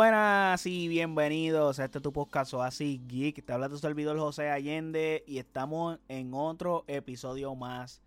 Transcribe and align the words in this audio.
buenas 0.00 0.64
y 0.64 0.88
bienvenidos 0.88 1.78
a 1.78 1.84
este 1.84 2.00
tu 2.00 2.10
podcast 2.10 2.54
así 2.54 3.02
Geek. 3.06 3.44
Te 3.44 3.52
habla 3.52 3.68
tu 3.68 3.76
servidor 3.76 4.18
José 4.18 4.48
Allende 4.48 5.22
y 5.26 5.36
estamos 5.36 5.98
en 6.08 6.32
otro 6.32 6.84
episodio 6.86 7.54
más 7.54 8.00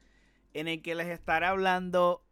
en 0.56 0.68
el 0.68 0.82
que 0.82 0.96
les 0.96 1.06
estaré 1.10 1.46
hablando 1.46 2.26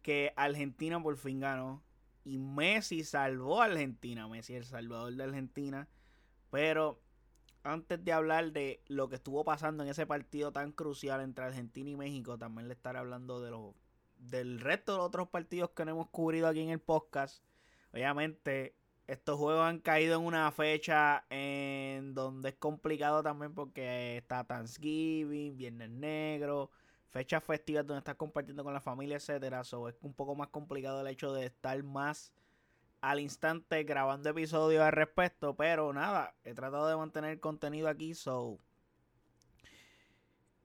que 0.00 0.32
Argentina 0.34 0.98
por 1.02 1.18
fin 1.18 1.40
ganó 1.40 1.82
y 2.24 2.38
Messi 2.38 3.04
salvó 3.04 3.60
a 3.60 3.66
Argentina. 3.66 4.28
Messi 4.28 4.54
el 4.54 4.64
salvador 4.64 5.12
de 5.12 5.24
Argentina. 5.24 5.88
Pero 6.50 6.98
antes 7.64 8.02
de 8.02 8.12
hablar 8.14 8.52
de 8.52 8.80
lo 8.88 9.10
que 9.10 9.16
estuvo 9.16 9.44
pasando 9.44 9.82
en 9.82 9.90
ese 9.90 10.06
partido 10.06 10.52
tan 10.52 10.72
crucial 10.72 11.20
entre 11.20 11.44
Argentina 11.44 11.90
y 11.90 11.96
México, 11.96 12.38
también 12.38 12.66
le 12.66 12.72
estaré 12.72 12.98
hablando 12.98 13.42
de 13.42 13.50
los 13.50 13.74
del 14.16 14.58
resto 14.58 14.92
de 14.92 14.98
los 14.98 15.08
otros 15.08 15.28
partidos 15.28 15.68
que 15.72 15.84
no 15.84 15.90
hemos 15.90 16.08
cubrido 16.08 16.48
aquí 16.48 16.60
en 16.60 16.70
el 16.70 16.80
podcast. 16.80 17.44
Obviamente, 17.92 18.74
estos 19.06 19.38
juegos 19.38 19.64
han 19.64 19.78
caído 19.78 20.18
en 20.18 20.26
una 20.26 20.50
fecha 20.50 21.24
en 21.30 22.14
donde 22.14 22.50
es 22.50 22.54
complicado 22.56 23.22
también 23.22 23.54
porque 23.54 24.16
está 24.16 24.44
Thanksgiving, 24.44 25.56
Viernes 25.56 25.90
Negro, 25.90 26.70
fechas 27.10 27.44
festivas 27.44 27.86
donde 27.86 27.98
estás 28.00 28.16
compartiendo 28.16 28.64
con 28.64 28.74
la 28.74 28.80
familia, 28.80 29.16
etcétera. 29.16 29.62
So, 29.64 29.88
es 29.88 29.94
un 30.02 30.12
poco 30.12 30.34
más 30.34 30.48
complicado 30.48 31.00
el 31.00 31.06
hecho 31.06 31.32
de 31.32 31.46
estar 31.46 31.80
más 31.82 32.32
al 33.00 33.20
instante 33.20 33.84
grabando 33.84 34.30
episodios 34.30 34.82
al 34.82 34.92
respecto. 34.92 35.54
Pero 35.56 35.92
nada, 35.92 36.34
he 36.44 36.54
tratado 36.54 36.88
de 36.88 36.96
mantener 36.96 37.38
contenido 37.38 37.88
aquí, 37.88 38.14
so 38.14 38.58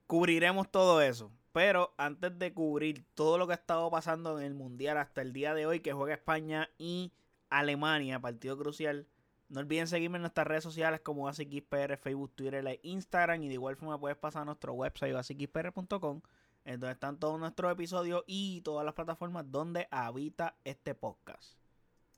cubriremos 0.07 0.69
todo 0.69 1.01
eso. 1.01 1.31
Pero 1.53 1.93
antes 1.97 2.37
de 2.37 2.53
cubrir 2.53 3.05
todo 3.13 3.37
lo 3.37 3.45
que 3.45 3.53
ha 3.53 3.55
estado 3.55 3.89
pasando 3.91 4.39
en 4.39 4.45
el 4.45 4.53
Mundial 4.53 4.97
hasta 4.97 5.21
el 5.21 5.31
día 5.31 5.53
de 5.53 5.65
hoy, 5.65 5.79
que 5.79 5.93
juega 5.93 6.13
España 6.13 6.69
y 6.77 7.13
Alemania, 7.51 8.19
partido 8.19 8.57
crucial, 8.57 9.07
no 9.49 9.59
olviden 9.59 9.87
seguirme 9.87 10.15
en 10.17 10.23
nuestras 10.23 10.47
redes 10.47 10.63
sociales 10.63 11.01
como 11.01 11.27
AsiXPR, 11.27 11.97
Facebook, 11.97 12.31
Twitter 12.33 12.65
e 12.65 12.79
Instagram. 12.81 13.43
Y 13.43 13.47
de 13.49 13.53
igual 13.53 13.75
forma 13.75 13.99
puedes 13.99 14.17
pasar 14.17 14.41
a 14.41 14.45
nuestro 14.45 14.73
website 14.73 15.15
asiXPR.com, 15.15 16.21
en 16.65 16.79
donde 16.79 16.93
están 16.93 17.19
todos 17.19 17.39
nuestros 17.39 17.71
episodios 17.71 18.23
y 18.25 18.61
todas 18.61 18.83
las 18.83 18.95
plataformas 18.95 19.51
donde 19.51 19.87
habita 19.91 20.55
este 20.63 20.95
podcast. 20.95 21.59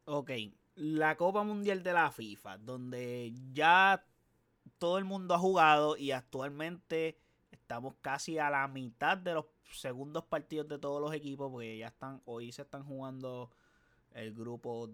Ok, 0.05 0.31
la 0.75 1.17
Copa 1.17 1.43
Mundial 1.43 1.83
de 1.83 1.93
la 1.93 2.11
FIFA, 2.11 2.59
donde 2.59 3.33
ya 3.51 4.05
todo 4.77 4.97
el 4.97 5.03
mundo 5.03 5.33
ha 5.33 5.39
jugado 5.39 5.97
y 5.97 6.11
actualmente 6.11 7.17
Estamos 7.53 7.95
casi 8.01 8.39
a 8.39 8.49
la 8.49 8.67
mitad 8.67 9.17
de 9.17 9.35
los 9.35 9.45
segundos 9.71 10.25
partidos 10.25 10.67
de 10.67 10.79
todos 10.79 10.99
los 10.99 11.13
equipos, 11.13 11.49
porque 11.51 11.77
ya 11.77 11.87
están, 11.87 12.21
hoy 12.25 12.51
se 12.51 12.63
están 12.63 12.83
jugando 12.83 13.51
el 14.13 14.33
grupo, 14.33 14.89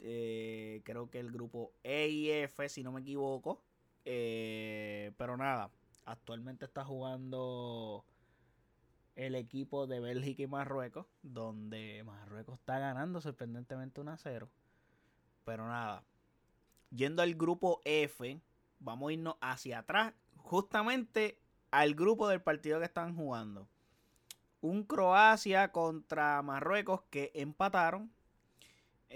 eh, 0.00 0.82
creo 0.84 1.10
que 1.10 1.20
el 1.20 1.30
grupo 1.30 1.72
E 1.82 2.08
y 2.08 2.30
F, 2.30 2.68
si 2.68 2.82
no 2.82 2.92
me 2.92 3.00
equivoco. 3.00 3.62
Eh, 4.04 5.12
pero 5.16 5.36
nada, 5.36 5.70
actualmente 6.04 6.64
está 6.64 6.84
jugando 6.84 8.04
el 9.16 9.34
equipo 9.34 9.86
de 9.86 10.00
Bélgica 10.00 10.42
y 10.42 10.46
Marruecos, 10.46 11.06
donde 11.22 12.02
Marruecos 12.04 12.58
está 12.58 12.78
ganando 12.78 13.20
sorprendentemente 13.20 14.00
1 14.00 14.10
a 14.10 14.18
0. 14.18 14.50
Pero 15.44 15.66
nada, 15.66 16.04
yendo 16.90 17.22
al 17.22 17.34
grupo 17.34 17.80
F, 17.84 18.40
vamos 18.78 19.10
a 19.10 19.12
irnos 19.12 19.36
hacia 19.40 19.80
atrás. 19.80 20.14
Justamente 20.36 21.38
al 21.70 21.94
grupo 21.94 22.28
del 22.28 22.42
partido 22.42 22.78
que 22.78 22.84
están 22.84 23.16
jugando. 23.16 23.68
Un 24.60 24.84
Croacia 24.84 25.72
contra 25.72 26.40
Marruecos 26.42 27.02
que 27.10 27.32
empataron. 27.34 28.10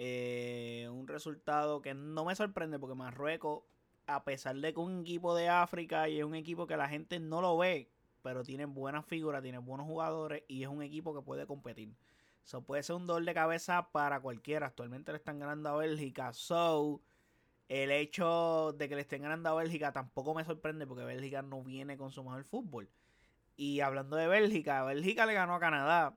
Eh, 0.00 0.88
un 0.92 1.08
resultado 1.08 1.82
que 1.82 1.92
no 1.92 2.24
me 2.24 2.36
sorprende 2.36 2.78
porque 2.78 2.94
Marruecos, 2.94 3.64
a 4.06 4.22
pesar 4.22 4.54
de 4.54 4.72
que 4.72 4.78
un 4.78 5.00
equipo 5.00 5.34
de 5.34 5.48
África 5.48 6.08
y 6.08 6.20
es 6.20 6.24
un 6.24 6.36
equipo 6.36 6.68
que 6.68 6.76
la 6.76 6.88
gente 6.88 7.18
no 7.18 7.42
lo 7.42 7.58
ve, 7.58 7.90
pero 8.22 8.44
tiene 8.44 8.66
buenas 8.66 9.04
figuras, 9.06 9.42
tiene 9.42 9.58
buenos 9.58 9.88
jugadores 9.88 10.44
y 10.46 10.62
es 10.62 10.68
un 10.68 10.84
equipo 10.84 11.12
que 11.16 11.22
puede 11.22 11.48
competir. 11.48 11.96
Eso 12.44 12.62
puede 12.62 12.84
ser 12.84 12.94
un 12.94 13.08
dolor 13.08 13.24
de 13.24 13.34
cabeza 13.34 13.90
para 13.90 14.20
cualquiera. 14.20 14.68
Actualmente 14.68 15.10
le 15.10 15.18
están 15.18 15.40
ganando 15.40 15.68
a 15.68 15.76
Bélgica. 15.76 16.32
So, 16.32 17.00
el 17.68 17.90
hecho 17.90 18.76
de 18.78 18.88
que 18.88 18.94
le 18.94 19.00
estén 19.00 19.22
ganando 19.22 19.48
a 19.48 19.54
Bélgica 19.54 19.92
tampoco 19.92 20.32
me 20.32 20.44
sorprende 20.44 20.86
porque 20.86 21.04
Bélgica 21.04 21.42
no 21.42 21.64
viene 21.64 21.96
con 21.96 22.12
su 22.12 22.22
mejor 22.22 22.44
fútbol. 22.44 22.88
Y 23.56 23.80
hablando 23.80 24.16
de 24.16 24.28
Bélgica, 24.28 24.84
Bélgica 24.84 25.26
le 25.26 25.34
ganó 25.34 25.56
a 25.56 25.60
Canadá 25.60 26.16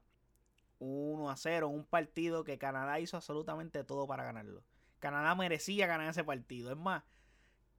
1 0.82 1.30
a 1.30 1.38
0, 1.38 1.70
un 1.70 1.86
partido 1.86 2.44
que 2.44 2.58
Canadá 2.58 3.00
hizo 3.00 3.18
absolutamente 3.18 3.84
todo 3.84 4.08
para 4.08 4.24
ganarlo. 4.24 4.64
Canadá 5.00 5.36
merecía 5.36 5.88
ganar 5.88 6.10
ese 6.10 6.24
partido. 6.24 6.72
Es 6.72 6.78
más, 6.78 7.04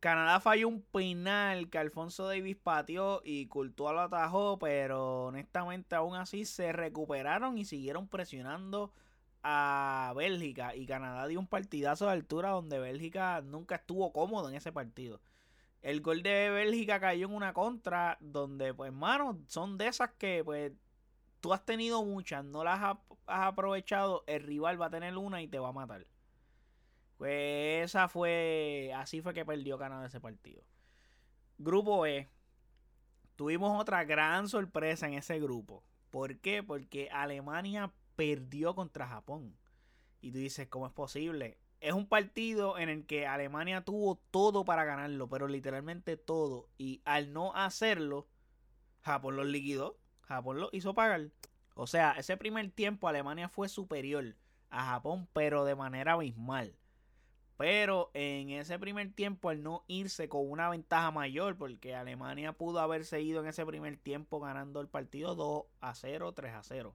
Canadá 0.01 0.41
falló 0.41 0.69
un 0.69 0.83
penal 0.83 1.71
que 1.71 1.79
Alfonso 1.79 2.27
Davis 2.27 2.57
pateó 2.57 3.23
y 3.25 3.47
Courtois 3.47 3.95
lo 3.95 4.01
atajó, 4.01 4.59
pero 4.59 5.27
honestamente 5.27 5.95
aún 5.95 6.17
así 6.17 6.45
se 6.45 6.73
recuperaron 6.73 7.59
y 7.59 7.65
siguieron 7.65 8.09
presionando 8.09 8.93
a 9.43 10.13
Bélgica 10.17 10.75
y 10.75 10.87
Canadá 10.87 11.27
dio 11.27 11.41
un 11.41 11.47
partidazo 11.47 12.07
de 12.07 12.13
altura 12.13 12.51
donde 12.51 12.79
Bélgica 12.79 13.41
nunca 13.43 13.77
estuvo 13.77 14.13
cómodo 14.13 14.49
en 14.49 14.55
ese 14.55 14.73
partido. 14.73 15.21
El 15.83 16.01
gol 16.01 16.23
de 16.23 16.51
Bélgica 16.51 17.01
cayó 17.01 17.27
en 17.27 17.35
una 17.35 17.53
contra 17.53 18.17
donde, 18.21 18.73
pues, 18.73 18.93
mano, 18.93 19.41
son 19.49 19.79
de 19.79 19.89
esas 19.89 20.11
que, 20.13 20.43
pues, 20.45 20.73
tú 21.43 21.53
has 21.53 21.67
tenido 21.67 22.03
muchas, 22.05 22.45
no 22.45 22.65
las 22.65 22.81
has, 22.81 22.97
aprovechado, 23.27 24.25
el 24.27 24.43
rival 24.45 24.81
va 24.81 24.87
a 24.87 24.91
tener 24.91 25.19
una 25.19 25.43
y 25.43 25.49
te 25.49 25.59
va 25.59 25.69
a 25.69 25.73
matar. 25.73 26.07
Pues 27.19 27.85
esa 27.85 28.09
fue, 28.09 28.93
así 28.97 29.21
fue 29.21 29.35
que 29.35 29.45
perdió 29.45 29.77
Canadá 29.77 30.07
ese 30.07 30.21
partido. 30.21 30.63
Grupo 31.59 32.07
E. 32.07 32.29
Tuvimos 33.37 33.79
otra 33.81 34.05
gran 34.05 34.49
sorpresa 34.49 35.07
en 35.09 35.15
ese 35.15 35.41
grupo. 35.41 35.85
¿Por 36.11 36.39
qué? 36.39 36.63
Porque 36.63 37.11
Alemania 37.11 37.93
perdió 38.15 38.75
contra 38.75 39.09
Japón. 39.09 39.57
Y 40.21 40.31
tú 40.31 40.39
dices, 40.39 40.69
¿cómo 40.69 40.87
es 40.87 40.93
posible? 40.93 41.59
Es 41.81 41.93
un 41.93 42.07
partido 42.07 42.79
en 42.79 42.89
el 42.89 43.07
que 43.07 43.27
Alemania 43.27 43.85
tuvo 43.85 44.21
todo 44.31 44.65
para 44.65 44.85
ganarlo, 44.85 45.29
pero 45.29 45.49
literalmente 45.49 46.17
todo. 46.17 46.69
Y 46.79 47.03
al 47.05 47.33
no 47.33 47.53
hacerlo, 47.57 48.29
Japón 49.01 49.35
los 49.35 49.47
liquidó. 49.47 49.99
Japón 50.23 50.61
lo 50.61 50.69
hizo 50.73 50.95
pagar. 50.95 51.31
O 51.75 51.87
sea, 51.87 52.13
ese 52.13 52.37
primer 52.37 52.71
tiempo 52.71 53.09
Alemania 53.09 53.49
fue 53.49 53.69
superior 53.69 54.37
a 54.71 54.87
Japón, 54.87 55.29
pero 55.33 55.65
de 55.65 55.75
manera 55.75 56.13
abismal. 56.13 56.77
Pero 57.57 58.11
en 58.15 58.51
ese 58.51 58.79
primer 58.79 59.13
tiempo, 59.13 59.51
al 59.51 59.63
no 59.63 59.85
irse 59.87 60.29
con 60.29 60.51
una 60.51 60.69
ventaja 60.69 61.11
mayor, 61.11 61.57
porque 61.57 61.95
Alemania 61.95 62.53
pudo 62.53 62.81
haberse 62.81 63.21
ido 63.21 63.41
en 63.41 63.49
ese 63.49 63.65
primer 63.65 63.97
tiempo 63.99 64.41
ganando 64.41 64.81
el 64.81 64.89
partido 64.89 65.35
2 65.35 65.65
a 65.81 65.95
0, 65.95 66.33
3 66.33 66.55
a 66.55 66.63
0 66.63 66.95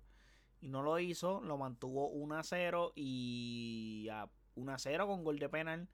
y 0.59 0.70
no 0.70 0.82
lo 0.82 1.00
hizo, 1.00 1.42
lo 1.42 1.58
mantuvo 1.58 2.09
1 2.09 2.36
a 2.36 2.44
0 2.44 2.94
y 2.96 4.08
a 4.12 4.30
1 4.56 4.74
a 4.74 4.78
0 4.78 5.08
con 5.08 5.24
gol 5.24 5.40
de 5.40 5.50
penal. 5.50 5.88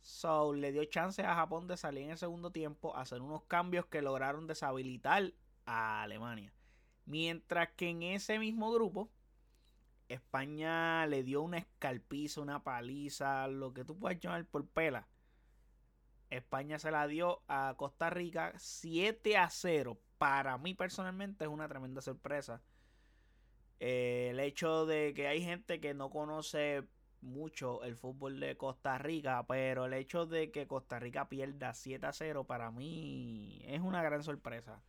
So 0.00 0.54
le 0.54 0.72
dio 0.72 0.84
chance 0.84 1.22
a 1.22 1.34
Japón 1.34 1.66
de 1.66 1.76
salir 1.76 2.04
en 2.04 2.10
el 2.10 2.18
segundo 2.18 2.50
tiempo, 2.52 2.96
hacer 2.96 3.20
unos 3.20 3.42
cambios 3.44 3.86
que 3.86 4.02
lograron 4.02 4.46
deshabilitar 4.46 5.32
a 5.66 6.02
Alemania. 6.02 6.52
Mientras 7.08 7.70
que 7.70 7.88
en 7.88 8.02
ese 8.02 8.38
mismo 8.38 8.70
grupo, 8.72 9.10
España 10.08 11.06
le 11.06 11.22
dio 11.24 11.42
una 11.42 11.58
escalpiza, 11.58 12.40
una 12.40 12.62
paliza, 12.62 13.48
lo 13.48 13.74
que 13.74 13.84
tú 13.84 13.98
puedas 13.98 14.20
llamar 14.20 14.44
por 14.46 14.66
pela. 14.66 15.08
España 16.30 16.78
se 16.78 16.90
la 16.90 17.06
dio 17.06 17.42
a 17.48 17.74
Costa 17.76 18.10
Rica 18.10 18.52
7 18.56 19.36
a 19.36 19.50
0. 19.50 19.98
Para 20.18 20.58
mí 20.58 20.74
personalmente 20.74 21.44
es 21.44 21.50
una 21.50 21.68
tremenda 21.68 22.00
sorpresa 22.00 22.62
eh, 23.80 24.28
el 24.30 24.40
hecho 24.40 24.86
de 24.86 25.14
que 25.14 25.28
hay 25.28 25.42
gente 25.42 25.80
que 25.80 25.94
no 25.94 26.10
conoce 26.10 26.84
mucho 27.20 27.82
el 27.84 27.96
fútbol 27.96 28.40
de 28.40 28.56
Costa 28.56 28.98
Rica, 28.98 29.44
pero 29.46 29.86
el 29.86 29.94
hecho 29.94 30.26
de 30.26 30.50
que 30.50 30.66
Costa 30.66 30.98
Rica 30.98 31.28
pierda 31.28 31.74
7 31.74 32.06
a 32.06 32.12
0 32.12 32.44
para 32.44 32.70
mí 32.70 33.60
es 33.66 33.80
una 33.80 34.02
gran 34.02 34.22
sorpresa. 34.22 34.82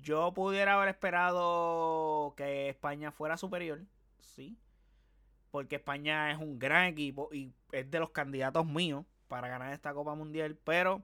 Yo 0.00 0.32
pudiera 0.32 0.74
haber 0.74 0.88
esperado 0.88 2.34
que 2.36 2.68
España 2.68 3.10
fuera 3.10 3.36
superior, 3.36 3.82
sí, 4.20 4.56
porque 5.50 5.76
España 5.76 6.30
es 6.30 6.38
un 6.38 6.58
gran 6.58 6.84
equipo 6.86 7.28
y 7.32 7.52
es 7.72 7.90
de 7.90 7.98
los 7.98 8.10
candidatos 8.10 8.66
míos 8.66 9.04
para 9.28 9.48
ganar 9.48 9.72
esta 9.72 9.92
Copa 9.92 10.14
Mundial, 10.14 10.56
pero 10.64 11.02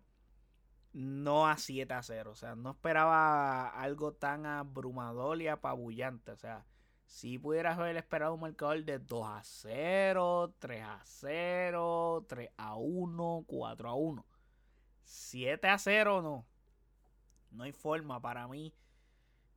no 0.93 1.47
a 1.47 1.57
7 1.57 1.93
a 1.93 2.03
0, 2.03 2.31
o 2.31 2.35
sea, 2.35 2.55
no 2.55 2.71
esperaba 2.71 3.69
algo 3.69 4.13
tan 4.13 4.47
abrumador 4.47 5.43
y 5.43 5.49
apabullante, 5.49 6.31
o 6.31 6.37
sea, 6.37 6.65
si 7.07 7.39
pudieras 7.39 7.79
haber 7.79 7.97
esperado 7.97 8.35
un 8.35 8.41
marcador 8.41 8.85
de 8.85 8.99
2 8.99 9.27
a 9.27 9.41
0, 9.43 10.55
3 10.59 10.83
a 10.83 11.01
0, 11.05 12.25
3 12.29 12.51
a 12.57 12.77
1, 12.77 13.45
4 13.47 13.89
a 13.89 13.95
1. 13.95 14.27
7 15.05 15.69
a 15.69 15.79
0 15.79 16.23
no. 16.23 16.47
No 17.57 17.65
hay 17.65 17.73
forma 17.73 18.21
para 18.21 18.47
mí. 18.49 18.73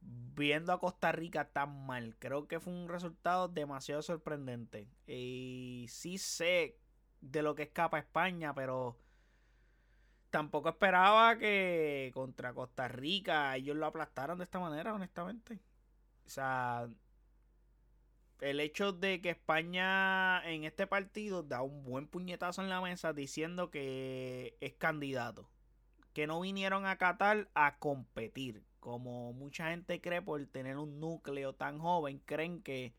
Viendo 0.02 0.72
a 0.72 0.80
Costa 0.80 1.12
Rica 1.12 1.50
tan 1.50 1.86
mal, 1.86 2.16
creo 2.20 2.48
que 2.48 2.60
fue 2.60 2.74
un 2.74 2.88
resultado 2.88 3.50
demasiado 3.50 4.02
sorprendente. 4.02 4.88
Y 5.06 5.86
sí 5.90 6.18
sé 6.18 6.80
de 7.22 7.44
lo 7.44 7.56
que 7.56 7.64
escapa 7.64 8.00
España, 8.00 8.54
pero 8.54 8.98
tampoco 10.30 10.70
esperaba 10.70 11.38
que 11.38 12.12
contra 12.14 12.54
Costa 12.54 12.88
Rica 12.88 13.56
ellos 13.56 13.76
lo 13.76 13.88
aplastaran 13.88 14.38
de 14.38 14.46
esta 14.46 14.60
manera, 14.60 14.94
honestamente. 14.94 15.60
O 16.26 16.30
sea, 16.30 16.88
el 18.40 18.60
hecho 18.60 18.94
de 18.94 19.22
que 19.22 19.32
España 19.32 20.42
en 20.50 20.64
este 20.64 20.88
partido 20.88 21.44
da 21.44 21.62
un 21.62 21.84
buen 21.84 22.08
puñetazo 22.08 22.62
en 22.62 22.70
la 22.70 22.82
mesa 22.82 23.14
diciendo 23.14 23.70
que 23.70 24.58
es 24.62 24.74
candidato. 24.76 25.50
Que 26.20 26.28
no 26.28 26.42
vinieron 26.42 26.86
a 26.86 26.98
Qatar 26.98 27.48
a 27.54 27.78
competir. 27.78 28.62
Como 28.82 29.32
mucha 29.32 29.70
gente 29.70 30.02
cree 30.02 30.22
por 30.22 30.46
tener 30.48 30.76
un 30.76 31.00
núcleo 31.00 31.54
tan 31.54 31.80
joven, 31.80 32.22
creen 32.26 32.62
que 32.62 32.94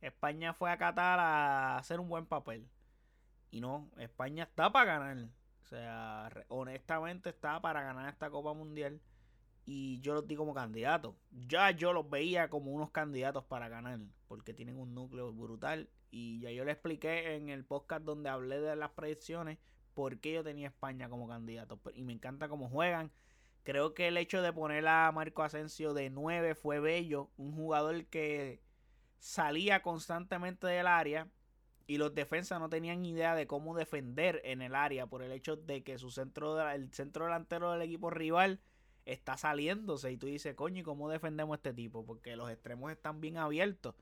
España 0.00 0.54
fue 0.54 0.70
a 0.70 0.78
Qatar 0.78 1.18
a 1.18 1.78
hacer 1.78 1.98
un 1.98 2.08
buen 2.08 2.26
papel. 2.26 2.68
Y 3.50 3.60
no, 3.60 3.90
España 3.98 4.44
está 4.44 4.70
para 4.70 5.00
ganar. 5.00 5.30
O 5.64 5.66
sea, 5.66 6.30
honestamente 6.46 7.30
está 7.30 7.60
para 7.60 7.82
ganar 7.82 8.08
esta 8.08 8.30
Copa 8.30 8.54
Mundial. 8.54 9.00
Y 9.66 10.00
yo 10.00 10.14
los 10.14 10.28
digo 10.28 10.44
como 10.44 10.54
candidatos. 10.54 11.16
Ya 11.32 11.72
yo 11.72 11.92
los 11.92 12.08
veía 12.08 12.50
como 12.50 12.70
unos 12.70 12.92
candidatos 12.92 13.42
para 13.46 13.68
ganar. 13.68 13.98
Porque 14.28 14.54
tienen 14.54 14.78
un 14.78 14.94
núcleo 14.94 15.32
brutal. 15.32 15.90
Y 16.12 16.38
ya 16.38 16.52
yo 16.52 16.64
le 16.64 16.70
expliqué 16.70 17.34
en 17.34 17.48
el 17.48 17.64
podcast 17.64 18.04
donde 18.04 18.30
hablé 18.30 18.60
de 18.60 18.76
las 18.76 18.92
predicciones. 18.92 19.58
Por 20.00 20.18
qué 20.18 20.32
yo 20.32 20.42
tenía 20.42 20.68
España 20.68 21.10
como 21.10 21.28
candidato. 21.28 21.78
Y 21.94 22.04
me 22.04 22.14
encanta 22.14 22.48
cómo 22.48 22.70
juegan. 22.70 23.12
Creo 23.64 23.92
que 23.92 24.08
el 24.08 24.16
hecho 24.16 24.40
de 24.40 24.50
poner 24.50 24.88
a 24.88 25.12
Marco 25.12 25.42
Asensio 25.42 25.92
de 25.92 26.08
9 26.08 26.54
fue 26.54 26.80
bello. 26.80 27.30
Un 27.36 27.52
jugador 27.52 28.06
que 28.06 28.62
salía 29.18 29.82
constantemente 29.82 30.66
del 30.66 30.86
área 30.86 31.28
y 31.86 31.98
los 31.98 32.14
defensas 32.14 32.58
no 32.60 32.70
tenían 32.70 33.04
idea 33.04 33.34
de 33.34 33.46
cómo 33.46 33.76
defender 33.76 34.40
en 34.44 34.62
el 34.62 34.74
área 34.74 35.06
por 35.06 35.22
el 35.22 35.32
hecho 35.32 35.56
de 35.56 35.82
que 35.82 35.98
su 35.98 36.10
centro 36.10 36.58
el 36.70 36.90
centro 36.94 37.26
delantero 37.26 37.72
del 37.72 37.82
equipo 37.82 38.08
rival 38.08 38.60
está 39.04 39.36
saliéndose 39.36 40.10
y 40.12 40.16
tú 40.16 40.28
dices, 40.28 40.54
coño, 40.54 40.80
¿y 40.80 40.82
cómo 40.82 41.10
defendemos 41.10 41.52
a 41.52 41.56
este 41.56 41.74
tipo? 41.74 42.06
Porque 42.06 42.36
los 42.36 42.50
extremos 42.50 42.90
están 42.90 43.20
bien 43.20 43.36
abiertos. 43.36 43.96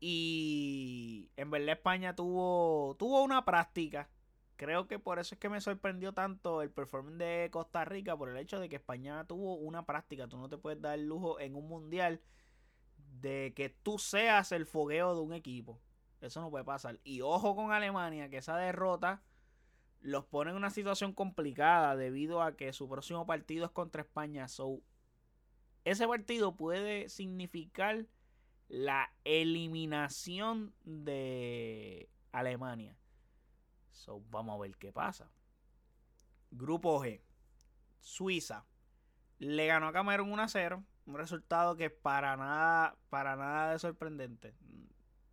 Y 0.00 1.30
en 1.36 1.48
verdad 1.52 1.76
España 1.76 2.16
tuvo, 2.16 2.96
tuvo 2.98 3.22
una 3.22 3.44
práctica. 3.44 4.08
Creo 4.62 4.86
que 4.86 5.00
por 5.00 5.18
eso 5.18 5.34
es 5.34 5.40
que 5.40 5.48
me 5.48 5.60
sorprendió 5.60 6.14
tanto 6.14 6.62
el 6.62 6.70
performance 6.70 7.18
de 7.18 7.48
Costa 7.50 7.84
Rica, 7.84 8.16
por 8.16 8.28
el 8.28 8.36
hecho 8.36 8.60
de 8.60 8.68
que 8.68 8.76
España 8.76 9.24
tuvo 9.24 9.56
una 9.56 9.84
práctica. 9.84 10.28
Tú 10.28 10.38
no 10.38 10.48
te 10.48 10.56
puedes 10.56 10.80
dar 10.80 10.96
el 10.96 11.04
lujo 11.04 11.40
en 11.40 11.56
un 11.56 11.66
mundial 11.66 12.20
de 13.20 13.52
que 13.56 13.70
tú 13.70 13.98
seas 13.98 14.52
el 14.52 14.64
fogueo 14.66 15.16
de 15.16 15.20
un 15.20 15.32
equipo. 15.32 15.80
Eso 16.20 16.40
no 16.40 16.48
puede 16.48 16.64
pasar. 16.64 17.00
Y 17.02 17.22
ojo 17.22 17.56
con 17.56 17.72
Alemania, 17.72 18.28
que 18.28 18.36
esa 18.36 18.56
derrota 18.56 19.24
los 20.00 20.26
pone 20.26 20.52
en 20.52 20.56
una 20.56 20.70
situación 20.70 21.12
complicada 21.12 21.96
debido 21.96 22.40
a 22.40 22.56
que 22.56 22.72
su 22.72 22.88
próximo 22.88 23.26
partido 23.26 23.64
es 23.64 23.72
contra 23.72 24.02
España. 24.02 24.46
So, 24.46 24.80
ese 25.82 26.06
partido 26.06 26.54
puede 26.54 27.08
significar 27.08 28.06
la 28.68 29.12
eliminación 29.24 30.72
de 30.84 32.08
Alemania. 32.30 32.96
So, 33.92 34.22
vamos 34.30 34.56
a 34.56 34.62
ver 34.62 34.76
qué 34.76 34.92
pasa. 34.92 35.30
Grupo 36.50 37.02
G. 37.02 37.20
Suiza. 38.00 38.64
Le 39.38 39.66
ganó 39.66 39.88
a 39.88 39.92
Camerún 39.92 40.32
1 40.32 40.42
a 40.42 40.48
0 40.48 40.84
un 41.06 41.14
resultado 41.16 41.76
que 41.76 41.90
para 41.90 42.36
nada, 42.36 42.96
para 43.10 43.36
nada 43.36 43.72
de 43.72 43.78
sorprendente. 43.78 44.54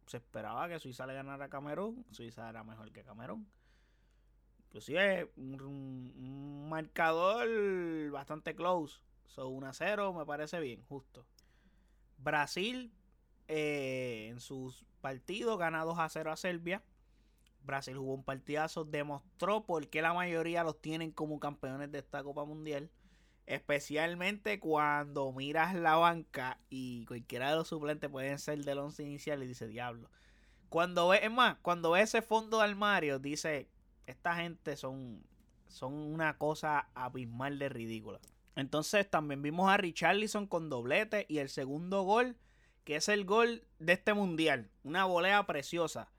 Se 0.08 0.18
esperaba 0.18 0.68
que 0.68 0.80
Suiza 0.80 1.06
le 1.06 1.14
ganara 1.14 1.46
a 1.46 1.50
Camerún. 1.50 2.06
Suiza 2.12 2.50
era 2.50 2.64
mejor 2.64 2.92
que 2.92 3.04
Camerún. 3.04 3.48
Inclusive 4.68 5.32
un, 5.36 5.62
un 6.16 6.70
marcador 6.70 7.48
bastante 8.12 8.56
close. 8.56 9.02
Son 9.28 9.54
1 9.54 9.68
a 9.68 9.74
0, 9.74 10.14
me 10.14 10.26
parece 10.26 10.60
bien, 10.60 10.84
justo. 10.84 11.26
Brasil 12.18 12.92
eh, 13.48 14.28
en 14.30 14.40
sus 14.40 14.86
partidos 15.02 15.58
gana 15.58 15.84
2 15.84 15.98
a 16.00 16.10
0 16.10 16.32
a 16.32 16.36
Serbia. 16.36 16.84
Brasil 17.70 17.96
jugó 17.96 18.16
un 18.16 18.24
partidazo, 18.24 18.84
demostró 18.84 19.66
por 19.66 19.88
qué 19.90 20.02
la 20.02 20.14
mayoría 20.14 20.64
los 20.64 20.82
tienen 20.82 21.12
como 21.12 21.40
campeones 21.40 21.92
de 21.92 22.00
esta 22.00 22.24
Copa 22.24 22.44
Mundial. 22.44 22.90
Especialmente 23.46 24.60
cuando 24.60 25.32
miras 25.32 25.76
la 25.76 25.96
banca 25.96 26.60
y 26.70 27.06
cualquiera 27.06 27.52
de 27.52 27.58
los 27.58 27.68
suplentes 27.68 28.10
pueden 28.10 28.40
ser 28.40 28.64
del 28.64 28.80
once 28.80 29.04
inicial 29.04 29.44
y 29.44 29.48
dice 29.48 29.68
diablo. 29.68 30.10
Cuando 30.70 31.10
ves, 31.10 31.22
es 31.24 31.32
más, 31.32 31.58
cuando 31.62 31.92
ves 31.92 32.10
ese 32.10 32.22
fondo 32.22 32.58
de 32.58 32.64
armario, 32.64 33.20
dice, 33.20 33.70
esta 34.08 34.36
gente 34.36 34.76
son, 34.76 35.24
son 35.68 35.94
una 35.94 36.38
cosa 36.38 36.90
abismal 36.96 37.60
de 37.60 37.70
ridícula. 37.70 38.20
Entonces 38.56 39.10
también 39.10 39.42
vimos 39.42 39.70
a 39.70 39.78
Richarlison 39.78 40.48
con 40.48 40.70
doblete 40.70 41.26
y 41.30 41.38
el 41.38 41.50
segundo 41.50 42.02
gol, 42.02 42.36
que 42.84 42.96
es 42.96 43.10
el 43.10 43.26
gol 43.26 43.64
de 43.78 43.94
este 43.94 44.14
mundial. 44.14 44.70
Una 44.84 45.06
volea 45.06 45.46
preciosa. 45.46 46.10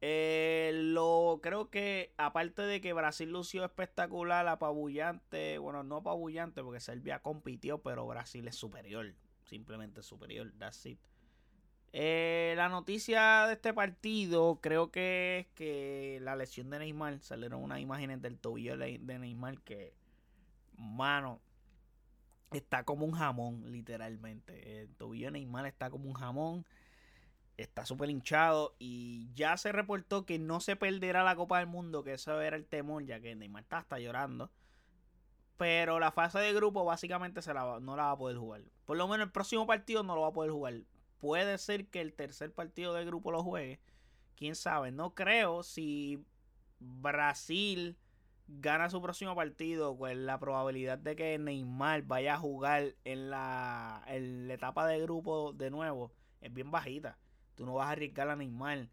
Eh, 0.00 0.70
lo 0.74 1.40
creo 1.42 1.70
que 1.70 2.12
aparte 2.18 2.62
de 2.62 2.80
que 2.80 2.92
Brasil 2.92 3.30
lució 3.30 3.64
espectacular, 3.64 4.46
apabullante, 4.46 5.58
bueno, 5.58 5.82
no 5.82 5.96
apabullante 5.96 6.62
porque 6.62 6.80
Serbia 6.80 7.20
compitió, 7.20 7.78
pero 7.78 8.06
Brasil 8.06 8.46
es 8.46 8.54
superior, 8.54 9.12
simplemente 9.44 10.02
superior, 10.02 10.52
that's 10.58 10.86
it. 10.86 11.00
Eh, 11.92 12.52
la 12.56 12.68
noticia 12.68 13.46
de 13.46 13.54
este 13.54 13.72
partido 13.72 14.60
creo 14.60 14.90
que 14.92 15.38
es 15.40 15.46
que 15.54 16.18
la 16.22 16.36
lesión 16.36 16.70
de 16.70 16.78
Neymar, 16.78 17.18
salieron 17.20 17.62
unas 17.62 17.80
imágenes 17.80 18.20
del 18.22 18.38
tobillo 18.38 18.76
de 18.76 18.98
Neymar 18.98 19.58
que, 19.62 19.94
mano, 20.76 21.40
está 22.52 22.84
como 22.84 23.04
un 23.04 23.12
jamón, 23.12 23.72
literalmente. 23.72 24.82
El 24.82 24.94
tobillo 24.94 25.26
de 25.26 25.32
Neymar 25.32 25.66
está 25.66 25.90
como 25.90 26.08
un 26.08 26.14
jamón 26.14 26.64
está 27.58 27.84
súper 27.84 28.08
hinchado 28.08 28.74
y 28.78 29.28
ya 29.34 29.56
se 29.56 29.72
reportó 29.72 30.24
que 30.24 30.38
no 30.38 30.60
se 30.60 30.76
perderá 30.76 31.24
la 31.24 31.36
Copa 31.36 31.58
del 31.58 31.66
Mundo, 31.66 32.04
que 32.04 32.14
eso 32.14 32.40
era 32.40 32.56
el 32.56 32.64
temor, 32.64 33.04
ya 33.04 33.20
que 33.20 33.34
Neymar 33.34 33.64
está 33.64 33.78
hasta 33.78 33.98
llorando. 33.98 34.50
Pero 35.56 35.98
la 35.98 36.12
fase 36.12 36.38
de 36.38 36.52
grupo 36.54 36.84
básicamente 36.84 37.42
se 37.42 37.52
la 37.52 37.80
no 37.80 37.96
la 37.96 38.04
va 38.04 38.10
a 38.12 38.18
poder 38.18 38.38
jugar. 38.38 38.62
Por 38.86 38.96
lo 38.96 39.08
menos 39.08 39.26
el 39.26 39.32
próximo 39.32 39.66
partido 39.66 40.04
no 40.04 40.14
lo 40.14 40.22
va 40.22 40.28
a 40.28 40.32
poder 40.32 40.52
jugar. 40.52 40.74
Puede 41.18 41.58
ser 41.58 41.88
que 41.88 42.00
el 42.00 42.14
tercer 42.14 42.52
partido 42.52 42.94
de 42.94 43.04
grupo 43.04 43.32
lo 43.32 43.42
juegue. 43.42 43.80
Quién 44.36 44.54
sabe. 44.54 44.92
No 44.92 45.16
creo 45.16 45.64
si 45.64 46.24
Brasil 46.78 47.96
gana 48.46 48.88
su 48.88 49.02
próximo 49.02 49.34
partido, 49.34 49.96
pues 49.96 50.16
la 50.16 50.38
probabilidad 50.38 50.96
de 50.96 51.16
que 51.16 51.36
Neymar 51.38 52.02
vaya 52.02 52.34
a 52.34 52.38
jugar 52.38 52.94
en 53.04 53.28
la, 53.28 54.04
en 54.06 54.46
la 54.46 54.54
etapa 54.54 54.86
de 54.86 55.00
grupo 55.00 55.52
de 55.52 55.70
nuevo 55.70 56.12
es 56.40 56.54
bien 56.54 56.70
bajita. 56.70 57.18
Tú 57.58 57.66
no 57.66 57.74
vas 57.74 57.88
a 57.88 57.90
arriesgar 57.90 58.30
a 58.30 58.36
Neymar 58.36 58.88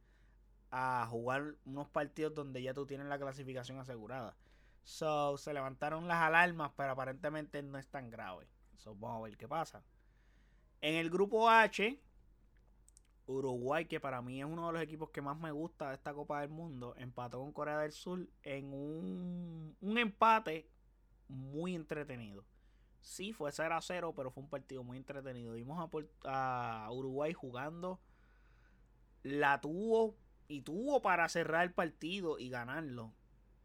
a 0.71 1.05
jugar 1.07 1.53
unos 1.65 1.87
partidos 1.87 2.33
donde 2.33 2.63
ya 2.63 2.73
tú 2.73 2.87
tienes 2.87 3.05
la 3.05 3.19
clasificación 3.19 3.77
asegurada. 3.77 4.35
So, 4.81 5.37
se 5.37 5.53
levantaron 5.53 6.07
las 6.07 6.17
alarmas, 6.17 6.71
pero 6.75 6.93
aparentemente 6.93 7.61
no 7.61 7.77
es 7.77 7.87
tan 7.87 8.09
grave. 8.09 8.47
So, 8.77 8.95
vamos 8.95 9.19
a 9.19 9.23
ver 9.25 9.37
qué 9.37 9.47
pasa. 9.47 9.83
En 10.81 10.95
el 10.95 11.11
grupo 11.11 11.47
H, 11.47 12.01
Uruguay, 13.27 13.85
que 13.85 13.99
para 13.99 14.23
mí 14.23 14.39
es 14.39 14.47
uno 14.47 14.65
de 14.65 14.73
los 14.73 14.81
equipos 14.81 15.11
que 15.11 15.21
más 15.21 15.37
me 15.37 15.51
gusta 15.51 15.89
de 15.89 15.93
esta 15.93 16.15
Copa 16.15 16.41
del 16.41 16.49
Mundo, 16.49 16.95
empató 16.97 17.41
con 17.41 17.53
Corea 17.53 17.77
del 17.77 17.91
Sur 17.91 18.27
en 18.41 18.73
un, 18.73 19.77
un 19.79 19.97
empate 19.99 20.67
muy 21.27 21.75
entretenido. 21.75 22.43
Sí, 22.99 23.31
fue 23.31 23.51
0 23.51 23.75
a 23.75 23.81
0, 23.81 24.13
pero 24.15 24.31
fue 24.31 24.41
un 24.41 24.49
partido 24.49 24.83
muy 24.83 24.97
entretenido. 24.97 25.53
Vimos 25.53 25.87
a, 26.23 26.85
a 26.85 26.91
Uruguay 26.91 27.31
jugando 27.31 27.99
la 29.25 29.59
tuvo 29.59 30.15
y 30.47 30.61
tuvo 30.61 31.01
para 31.01 31.27
cerrar 31.29 31.63
el 31.63 31.73
partido 31.73 32.37
y 32.37 32.49
ganarlo. 32.49 33.11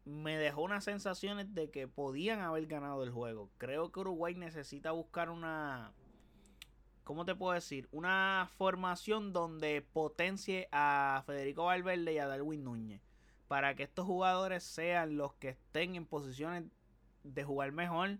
Me 0.05 0.35
dejó 0.35 0.63
unas 0.63 0.83
sensaciones 0.83 1.53
de 1.53 1.69
que 1.69 1.87
podían 1.87 2.39
haber 2.39 2.65
ganado 2.65 3.03
el 3.03 3.11
juego. 3.11 3.51
Creo 3.59 3.91
que 3.91 3.99
Uruguay 3.99 4.33
necesita 4.33 4.89
buscar 4.89 5.29
una. 5.29 5.93
¿Cómo 7.03 7.25
te 7.25 7.35
puedo 7.35 7.53
decir? 7.53 7.87
Una 7.91 8.49
formación 8.57 9.33
donde 9.33 9.83
potencie 9.83 10.67
a 10.71 11.21
Federico 11.27 11.65
Valverde 11.65 12.13
y 12.13 12.17
a 12.17 12.25
Darwin 12.25 12.63
Núñez. 12.63 13.03
Para 13.47 13.75
que 13.75 13.83
estos 13.83 14.07
jugadores 14.07 14.63
sean 14.63 15.15
los 15.15 15.35
que 15.35 15.49
estén 15.49 15.93
en 15.93 16.07
posiciones 16.07 16.63
de 17.23 17.43
jugar 17.43 17.71
mejor. 17.71 18.17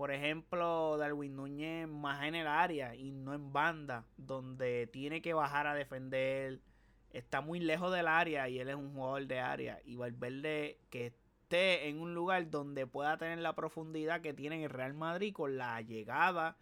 Por 0.00 0.12
ejemplo, 0.12 0.96
Darwin 0.96 1.36
Núñez 1.36 1.86
más 1.86 2.24
en 2.24 2.34
el 2.34 2.46
área 2.46 2.94
y 2.94 3.12
no 3.12 3.34
en 3.34 3.52
banda, 3.52 4.06
donde 4.16 4.86
tiene 4.86 5.20
que 5.20 5.34
bajar 5.34 5.66
a 5.66 5.74
defender, 5.74 6.62
está 7.10 7.42
muy 7.42 7.60
lejos 7.60 7.92
del 7.92 8.08
área 8.08 8.48
y 8.48 8.60
él 8.60 8.70
es 8.70 8.76
un 8.76 8.94
jugador 8.94 9.26
de 9.26 9.40
área. 9.40 9.78
Y 9.84 9.96
Valverde 9.96 10.78
que 10.88 11.08
esté 11.08 11.90
en 11.90 12.00
un 12.00 12.14
lugar 12.14 12.48
donde 12.48 12.86
pueda 12.86 13.18
tener 13.18 13.40
la 13.40 13.54
profundidad 13.54 14.22
que 14.22 14.32
tiene 14.32 14.64
el 14.64 14.70
Real 14.70 14.94
Madrid 14.94 15.34
con 15.34 15.58
la 15.58 15.82
llegada 15.82 16.56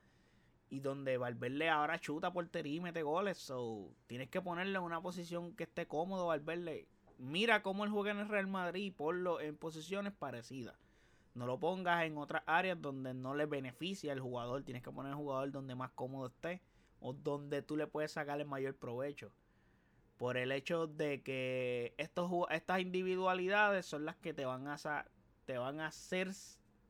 y 0.69 0.81
donde 0.81 1.17
Valverde 1.17 1.69
ahora 1.69 2.01
chuta 2.01 2.33
portería 2.33 2.75
y 2.75 2.81
mete 2.81 3.05
goles. 3.05 3.39
So, 3.39 3.95
tienes 4.09 4.31
que 4.31 4.43
ponerle 4.43 4.79
en 4.79 4.83
una 4.83 5.01
posición 5.01 5.55
que 5.55 5.63
esté 5.63 5.87
cómodo 5.87 6.27
Valverde. 6.27 6.89
mira 7.19 7.63
cómo 7.63 7.85
él 7.85 7.91
juega 7.93 8.11
en 8.11 8.19
el 8.19 8.29
Real 8.29 8.49
Madrid 8.49 8.87
y 8.87 8.91
ponlo 8.91 9.41
en 9.41 9.57
posiciones 9.57 10.13
parecidas. 10.13 10.88
No 11.39 11.47
lo 11.47 11.61
pongas 11.61 12.05
en 12.05 12.19
otras 12.19 12.43
áreas 12.47 12.83
donde 12.83 13.15
no 13.15 13.33
le 13.35 13.47
beneficia 13.47 14.13
al 14.13 14.19
jugador. 14.19 14.65
Tienes 14.65 14.83
que 14.83 14.91
poner 14.91 15.13
al 15.13 15.19
jugador 15.19 15.53
donde 15.53 15.77
más 15.77 15.93
cómodo 15.93 16.27
esté 16.27 16.61
o 16.99 17.13
donde 17.13 17.63
tú 17.63 17.77
le 17.77 17.87
puedes 17.87 18.11
sacar 18.11 18.41
el 18.41 18.47
mayor 18.47 18.75
provecho. 18.77 19.31
Por 20.17 20.37
el 20.37 20.51
hecho 20.51 20.89
de 20.89 21.23
que 21.23 21.95
estos, 21.97 22.29
estas 22.51 22.81
individualidades 22.81 23.87
son 23.87 24.05
las 24.05 24.17
que 24.17 24.35
te 24.35 24.45
van 24.45 24.67
a, 24.67 24.77
te 25.45 25.59
van 25.59 25.79
a 25.79 25.87
hacer 25.87 26.33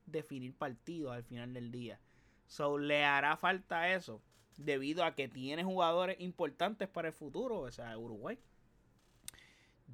definir 0.06 0.54
partidos 0.54 1.12
al 1.12 1.24
final 1.24 1.52
del 1.52 1.70
día. 1.70 2.00
So, 2.46 2.78
le 2.78 3.04
hará 3.04 3.36
falta 3.36 3.92
eso 3.92 4.22
debido 4.56 5.04
a 5.04 5.14
que 5.14 5.28
tiene 5.28 5.62
jugadores 5.62 6.18
importantes 6.20 6.88
para 6.88 7.08
el 7.08 7.14
futuro, 7.14 7.60
o 7.60 7.70
sea, 7.70 7.98
Uruguay. 7.98 8.38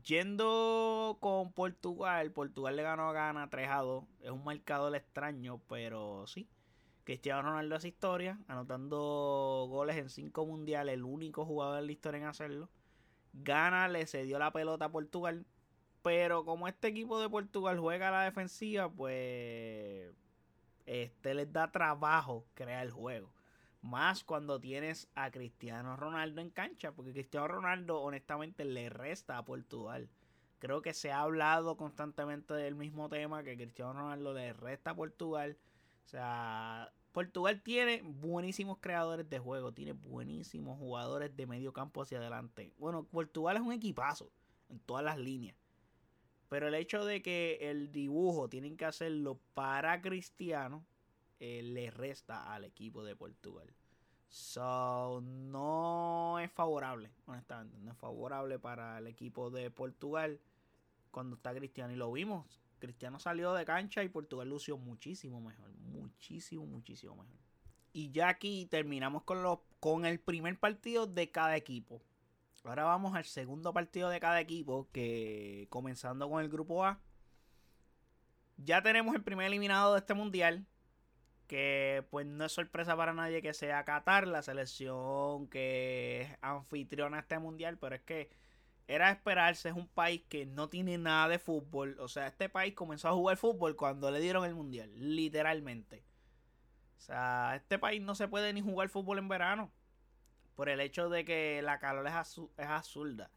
Yendo 0.04 1.16
con 1.20 1.52
Portugal, 1.52 2.30
Portugal 2.30 2.76
le 2.76 2.82
ganó 2.82 3.08
a 3.08 3.12
Gana 3.12 3.49
3 3.49 3.68
a 3.70 3.78
2. 3.78 4.04
Es 4.20 4.30
un 4.30 4.44
marcador 4.44 4.94
extraño, 4.94 5.61
pero 5.68 6.26
sí. 6.26 6.46
Cristiano 7.04 7.42
Ronaldo 7.42 7.76
hace 7.76 7.88
historia, 7.88 8.38
anotando 8.49 9.66
goles 9.68 9.96
en 9.96 10.08
5 10.11 10.46
mundiales, 10.46 10.94
el 10.94 11.04
único 11.04 11.44
jugador 11.44 11.76
de 11.76 11.87
la 11.87 11.92
historia 11.92 12.18
en 12.18 12.26
hacerlo. 12.26 12.68
Gana 13.32 13.88
le 13.88 14.06
cedió 14.06 14.38
la 14.38 14.52
pelota 14.52 14.87
a 14.87 14.92
Portugal, 14.92 15.46
pero 16.02 16.44
como 16.44 16.68
este 16.68 16.88
equipo 16.88 17.18
de 17.20 17.28
Portugal 17.28 17.78
juega 17.78 18.08
a 18.08 18.12
la 18.12 18.23
defensiva, 18.25 18.90
pues 18.90 20.14
este 20.87 21.34
les 21.34 21.52
da 21.52 21.70
trabajo 21.70 22.46
crear 22.54 22.84
el 22.84 22.92
juego. 22.92 23.30
Más 23.84 24.24
cuando 24.24 24.58
tienes 24.58 25.10
a 25.14 25.30
Cristiano 25.30 25.94
Ronaldo 25.94 26.40
en 26.40 26.48
cancha, 26.48 26.92
porque 26.92 27.12
Cristiano 27.12 27.48
Ronaldo 27.48 28.00
honestamente 28.00 28.64
le 28.64 28.88
resta 28.88 29.36
a 29.36 29.44
Portugal. 29.44 30.08
Creo 30.58 30.80
que 30.80 30.94
se 30.94 31.12
ha 31.12 31.20
hablado 31.20 31.76
constantemente 31.76 32.54
del 32.54 32.76
mismo 32.76 33.10
tema, 33.10 33.42
que 33.42 33.58
Cristiano 33.58 33.92
Ronaldo 33.92 34.32
le 34.32 34.54
resta 34.54 34.92
a 34.92 34.96
Portugal. 34.96 35.58
O 36.06 36.08
sea, 36.08 36.94
Portugal 37.12 37.60
tiene 37.62 38.00
buenísimos 38.02 38.78
creadores 38.78 39.28
de 39.28 39.38
juego, 39.38 39.74
tiene 39.74 39.92
buenísimos 39.92 40.78
jugadores 40.78 41.36
de 41.36 41.46
medio 41.46 41.74
campo 41.74 42.00
hacia 42.00 42.16
adelante. 42.16 42.72
Bueno, 42.78 43.04
Portugal 43.04 43.56
es 43.56 43.62
un 43.62 43.72
equipazo 43.74 44.32
en 44.70 44.80
todas 44.80 45.04
las 45.04 45.18
líneas. 45.18 45.58
Pero 46.48 46.68
el 46.68 46.74
hecho 46.74 47.04
de 47.04 47.20
que 47.20 47.58
el 47.70 47.92
dibujo 47.92 48.48
tienen 48.48 48.78
que 48.78 48.86
hacerlo 48.86 49.38
para 49.52 50.00
Cristiano, 50.00 50.86
eh, 51.46 51.62
le 51.62 51.90
resta 51.90 52.54
al 52.54 52.64
equipo 52.64 53.04
de 53.04 53.14
Portugal. 53.16 53.70
So, 54.28 55.20
no 55.20 56.38
es 56.38 56.50
favorable, 56.50 57.10
honestamente. 57.26 57.76
No 57.80 57.92
es 57.92 57.98
favorable 57.98 58.58
para 58.58 58.96
el 58.96 59.06
equipo 59.08 59.50
de 59.50 59.70
Portugal 59.70 60.40
cuando 61.10 61.36
está 61.36 61.54
Cristiano. 61.54 61.92
Y 61.92 61.96
lo 61.96 62.10
vimos. 62.10 62.62
Cristiano 62.78 63.18
salió 63.18 63.52
de 63.52 63.66
cancha 63.66 64.02
y 64.02 64.08
Portugal 64.08 64.48
lució 64.48 64.78
muchísimo 64.78 65.42
mejor. 65.42 65.70
Muchísimo, 65.74 66.64
muchísimo 66.64 67.14
mejor. 67.14 67.36
Y 67.92 68.10
ya 68.10 68.30
aquí 68.30 68.64
terminamos 68.64 69.22
con, 69.24 69.42
los, 69.42 69.58
con 69.80 70.06
el 70.06 70.20
primer 70.20 70.58
partido 70.58 71.06
de 71.06 71.30
cada 71.30 71.56
equipo. 71.56 72.00
Ahora 72.64 72.84
vamos 72.84 73.14
al 73.14 73.26
segundo 73.26 73.74
partido 73.74 74.08
de 74.08 74.18
cada 74.18 74.40
equipo. 74.40 74.88
Que 74.92 75.66
comenzando 75.68 76.26
con 76.30 76.42
el 76.42 76.48
grupo 76.48 76.86
A. 76.86 77.02
Ya 78.56 78.80
tenemos 78.80 79.14
el 79.14 79.22
primer 79.22 79.48
eliminado 79.48 79.92
de 79.92 79.98
este 79.98 80.14
mundial 80.14 80.66
que 81.46 82.04
pues 82.10 82.26
no 82.26 82.44
es 82.44 82.52
sorpresa 82.52 82.96
para 82.96 83.12
nadie 83.12 83.42
que 83.42 83.54
sea 83.54 83.84
Qatar, 83.84 84.26
la 84.26 84.42
selección 84.42 85.48
que 85.48 86.22
es 86.22 86.38
anfitriona 86.40 87.20
este 87.20 87.38
mundial, 87.38 87.78
pero 87.78 87.94
es 87.96 88.02
que 88.02 88.30
era 88.86 89.10
esperarse, 89.10 89.70
es 89.70 89.74
un 89.74 89.88
país 89.88 90.22
que 90.28 90.46
no 90.46 90.68
tiene 90.68 90.98
nada 90.98 91.28
de 91.28 91.38
fútbol, 91.38 91.96
o 92.00 92.08
sea, 92.08 92.26
este 92.26 92.48
país 92.48 92.74
comenzó 92.74 93.08
a 93.08 93.12
jugar 93.12 93.36
fútbol 93.36 93.76
cuando 93.76 94.10
le 94.10 94.20
dieron 94.20 94.44
el 94.44 94.54
mundial, 94.54 94.90
literalmente. 94.94 96.04
O 96.98 97.00
sea, 97.00 97.54
este 97.56 97.78
país 97.78 98.00
no 98.02 98.14
se 98.14 98.28
puede 98.28 98.52
ni 98.52 98.60
jugar 98.60 98.88
fútbol 98.88 99.18
en 99.18 99.28
verano, 99.28 99.70
por 100.54 100.68
el 100.68 100.80
hecho 100.80 101.08
de 101.08 101.24
que 101.24 101.60
la 101.62 101.78
calor 101.78 102.06
es, 102.06 102.40
es 102.56 102.66
absurda. 102.66 103.30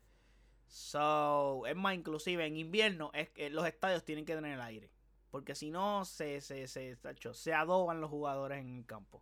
So, 0.67 1.65
es 1.65 1.75
más, 1.75 1.95
inclusive 1.95 2.45
en 2.45 2.57
invierno 2.57 3.11
es 3.13 3.29
los 3.51 3.65
estadios 3.65 4.03
tienen 4.03 4.25
que 4.25 4.35
tener 4.35 4.53
el 4.53 4.61
aire. 4.61 4.91
Porque 5.31 5.55
si 5.55 5.71
no, 5.71 6.05
se, 6.05 6.41
se, 6.41 6.67
se, 6.67 6.97
se 7.33 7.53
adoban 7.53 8.01
los 8.01 8.09
jugadores 8.09 8.59
en 8.59 8.77
el 8.77 8.85
campo. 8.85 9.21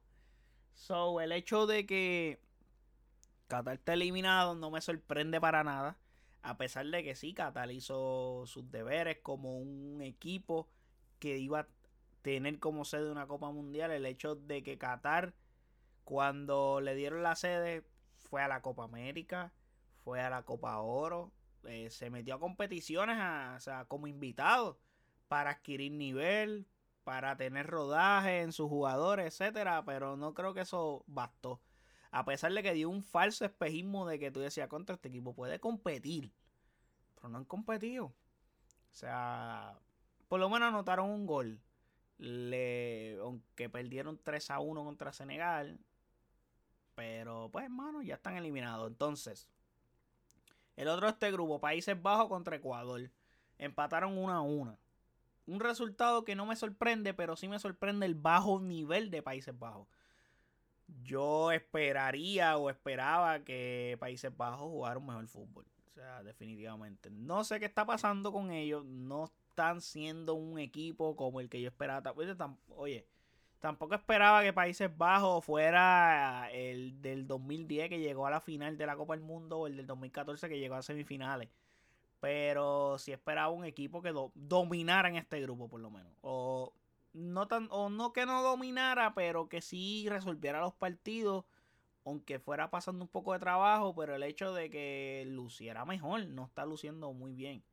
So, 0.73 1.19
el 1.21 1.31
hecho 1.31 1.65
de 1.67 1.85
que 1.85 2.39
Qatar 3.47 3.75
esté 3.75 3.93
eliminado 3.93 4.55
no 4.55 4.71
me 4.71 4.81
sorprende 4.81 5.39
para 5.41 5.63
nada. 5.63 5.97
A 6.41 6.57
pesar 6.57 6.85
de 6.85 7.03
que 7.03 7.15
sí, 7.15 7.33
Qatar 7.33 7.71
hizo 7.71 8.43
sus 8.45 8.69
deberes 8.71 9.17
como 9.23 9.57
un 9.57 10.01
equipo 10.01 10.69
que 11.19 11.37
iba 11.37 11.61
a 11.61 11.67
tener 12.21 12.59
como 12.59 12.85
sede 12.85 13.11
una 13.11 13.27
Copa 13.27 13.51
Mundial. 13.51 13.91
El 13.91 14.05
hecho 14.05 14.35
de 14.35 14.63
que 14.63 14.77
Qatar, 14.77 15.33
cuando 16.03 16.81
le 16.81 16.93
dieron 16.95 17.23
la 17.23 17.35
sede, 17.35 17.83
fue 18.19 18.41
a 18.43 18.47
la 18.47 18.61
Copa 18.61 18.83
América, 18.83 19.53
fue 20.03 20.21
a 20.21 20.29
la 20.29 20.43
Copa 20.43 20.79
Oro, 20.79 21.31
eh, 21.63 21.89
se 21.89 22.09
metió 22.09 22.35
a 22.35 22.39
competiciones 22.39 23.17
o 23.55 23.59
sea, 23.59 23.85
como 23.85 24.07
invitado 24.07 24.79
para 25.35 25.49
adquirir 25.49 25.91
nivel, 25.91 26.65
para 27.03 27.35
tener 27.35 27.67
rodaje 27.67 28.39
en 28.39 28.53
sus 28.53 28.69
jugadores, 28.69 29.25
etcétera, 29.25 29.83
pero 29.83 30.15
no 30.15 30.33
creo 30.33 30.53
que 30.53 30.61
eso 30.61 31.03
bastó. 31.07 31.61
A 32.09 32.23
pesar 32.23 32.53
de 32.53 32.63
que 32.63 32.71
dio 32.71 32.89
un 32.89 33.03
falso 33.03 33.43
espejismo 33.43 34.07
de 34.07 34.17
que 34.17 34.31
tú 34.31 34.39
decías 34.39 34.69
contra 34.69 34.95
este 34.95 35.09
equipo 35.09 35.35
puede 35.35 35.59
competir, 35.59 36.31
pero 37.15 37.27
no 37.27 37.39
han 37.39 37.43
competido. 37.43 38.05
O 38.05 38.13
sea, 38.93 39.77
por 40.29 40.39
lo 40.39 40.49
menos 40.49 40.69
anotaron 40.69 41.09
un 41.09 41.25
gol. 41.25 41.59
Le, 42.17 43.17
aunque 43.19 43.69
perdieron 43.69 44.17
3 44.17 44.51
a 44.51 44.61
1 44.61 44.85
contra 44.85 45.11
Senegal. 45.11 45.77
Pero 46.95 47.49
pues, 47.51 47.65
hermano, 47.65 48.01
ya 48.03 48.15
están 48.15 48.37
eliminados. 48.37 48.87
Entonces, 48.87 49.49
el 50.77 50.87
otro 50.87 51.07
de 51.07 51.11
este 51.11 51.29
grupo, 51.29 51.59
Países 51.59 52.01
Bajos 52.01 52.29
contra 52.29 52.55
Ecuador. 52.55 53.11
Empataron 53.57 54.17
1 54.17 54.31
a 54.31 54.39
1 54.39 54.84
un 55.47 55.59
resultado 55.59 56.25
que 56.25 56.35
no 56.35 56.45
me 56.45 56.55
sorprende, 56.55 57.13
pero 57.13 57.35
sí 57.35 57.47
me 57.47 57.59
sorprende 57.59 58.05
el 58.05 58.15
bajo 58.15 58.59
nivel 58.59 59.11
de 59.11 59.21
Países 59.21 59.57
Bajos. 59.57 59.87
Yo 61.03 61.51
esperaría 61.51 62.57
o 62.57 62.69
esperaba 62.69 63.43
que 63.43 63.97
Países 63.99 64.35
Bajos 64.35 64.69
jugara 64.69 64.99
un 64.99 65.07
mejor 65.07 65.27
fútbol. 65.27 65.65
O 65.87 65.89
sea, 65.91 66.23
definitivamente. 66.23 67.09
No 67.09 67.43
sé 67.43 67.59
qué 67.59 67.65
está 67.65 67.85
pasando 67.85 68.31
con 68.31 68.51
ellos. 68.51 68.85
No 68.85 69.25
están 69.25 69.81
siendo 69.81 70.33
un 70.33 70.59
equipo 70.59 71.15
como 71.15 71.39
el 71.39 71.49
que 71.49 71.61
yo 71.61 71.69
esperaba. 71.69 72.13
Oye, 72.69 73.07
tampoco 73.59 73.95
esperaba 73.95 74.43
que 74.43 74.53
Países 74.53 74.95
Bajos 74.95 75.43
fuera 75.43 76.49
el 76.51 77.01
del 77.01 77.25
2010 77.27 77.89
que 77.89 77.99
llegó 77.99 78.27
a 78.27 78.31
la 78.31 78.41
final 78.41 78.77
de 78.77 78.85
la 78.85 78.95
Copa 78.95 79.15
del 79.15 79.23
Mundo 79.23 79.59
o 79.59 79.67
el 79.67 79.77
del 79.77 79.87
2014 79.87 80.49
que 80.49 80.59
llegó 80.59 80.75
a 80.75 80.81
semifinales. 80.81 81.49
Pero 82.19 82.97
si 82.97 83.11
esperaba 83.11 83.49
un 83.49 83.65
equipo 83.65 84.01
que 84.01 84.13
dominara 84.33 85.09
en 85.09 85.15
este 85.15 85.41
grupo, 85.41 85.67
por 85.67 85.79
lo 85.81 85.91
menos. 85.91 86.11
O 86.21 86.73
no, 87.13 87.47
tan, 87.47 87.67
o 87.71 87.89
no 87.89 88.13
que 88.13 88.25
no 88.25 88.41
dominara, 88.41 89.13
pero 89.13 89.47
que 89.47 89.61
sí 89.61 90.07
resolviera 90.09 90.61
los 90.61 90.73
partidos. 90.73 91.45
Aunque 92.05 92.39
fuera 92.39 92.69
pasando 92.69 93.03
un 93.03 93.09
poco 93.09 93.33
de 93.33 93.39
trabajo, 93.39 93.95
pero 93.95 94.15
el 94.15 94.23
hecho 94.23 94.53
de 94.53 94.69
que 94.69 95.25
luciera 95.27 95.85
mejor, 95.85 96.27
no 96.27 96.45
está 96.45 96.65
luciendo 96.65 97.11
muy 97.13 97.33
bien. 97.33 97.63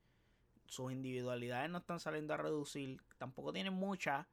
Sus 0.66 0.90
individualidades 0.90 1.70
no 1.70 1.78
están 1.78 2.00
saliendo 2.00 2.32
a 2.32 2.38
reducir. 2.38 3.02
Tampoco 3.18 3.52
tienen 3.52 3.74
muchas, 3.74 4.26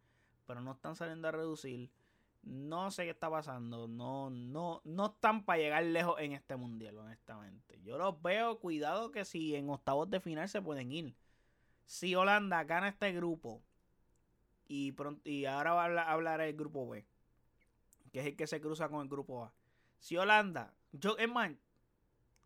pero 0.48 0.62
no 0.62 0.72
están 0.72 0.96
saliendo 0.96 1.28
a 1.28 1.32
reducir. 1.32 1.90
No 2.42 2.90
sé 2.92 3.04
qué 3.04 3.12
está 3.12 3.30
pasando. 3.30 3.88
No, 3.88 4.30
no, 4.30 4.82
no 4.84 5.06
están 5.08 5.44
para 5.44 5.60
llegar 5.60 5.84
lejos 5.84 6.20
en 6.20 6.34
este 6.34 6.56
mundial, 6.56 6.98
honestamente. 6.98 7.82
Yo 7.84 7.98
los 7.98 8.22
veo, 8.22 8.60
cuidado 8.60 9.12
que 9.12 9.26
si 9.26 9.56
en 9.56 9.70
octavos 9.70 10.10
de 10.10 10.20
final 10.20 10.48
se 10.50 10.62
pueden 10.62 10.92
ir. 10.92 11.16
Si 11.86 12.16
Holanda 12.16 12.64
gana 12.64 12.90
este 12.90 13.12
grupo 13.12 13.64
y, 14.68 14.92
pronto, 14.92 15.28
y 15.28 15.46
ahora 15.46 15.74
va 15.74 15.86
a 15.86 16.12
hablar 16.12 16.40
el 16.42 16.56
grupo 16.56 16.88
B, 16.88 17.06
que 18.12 18.20
es 18.20 18.26
el 18.28 18.36
que 18.36 18.48
se 18.48 18.62
cruza 18.62 18.88
con 18.88 19.02
el 19.02 19.10
grupo 19.10 19.44
A. 19.44 19.54
Si 19.98 20.16
Holanda, 20.16 20.74
yo, 20.92 21.18
es 21.18 21.28
más, 21.28 21.52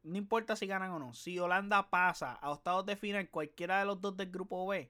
no 0.04 0.18
importa 0.18 0.56
si 0.56 0.66
ganan 0.66 0.92
o 0.92 1.00
no, 1.00 1.14
si 1.14 1.38
Holanda 1.38 1.90
pasa 1.90 2.34
a 2.34 2.52
octavos 2.52 2.86
de 2.86 2.96
final, 2.96 3.30
cualquiera 3.30 3.80
de 3.80 3.86
los 3.86 4.00
dos 4.00 4.16
del 4.16 4.32
grupo 4.32 4.66
B, 4.66 4.90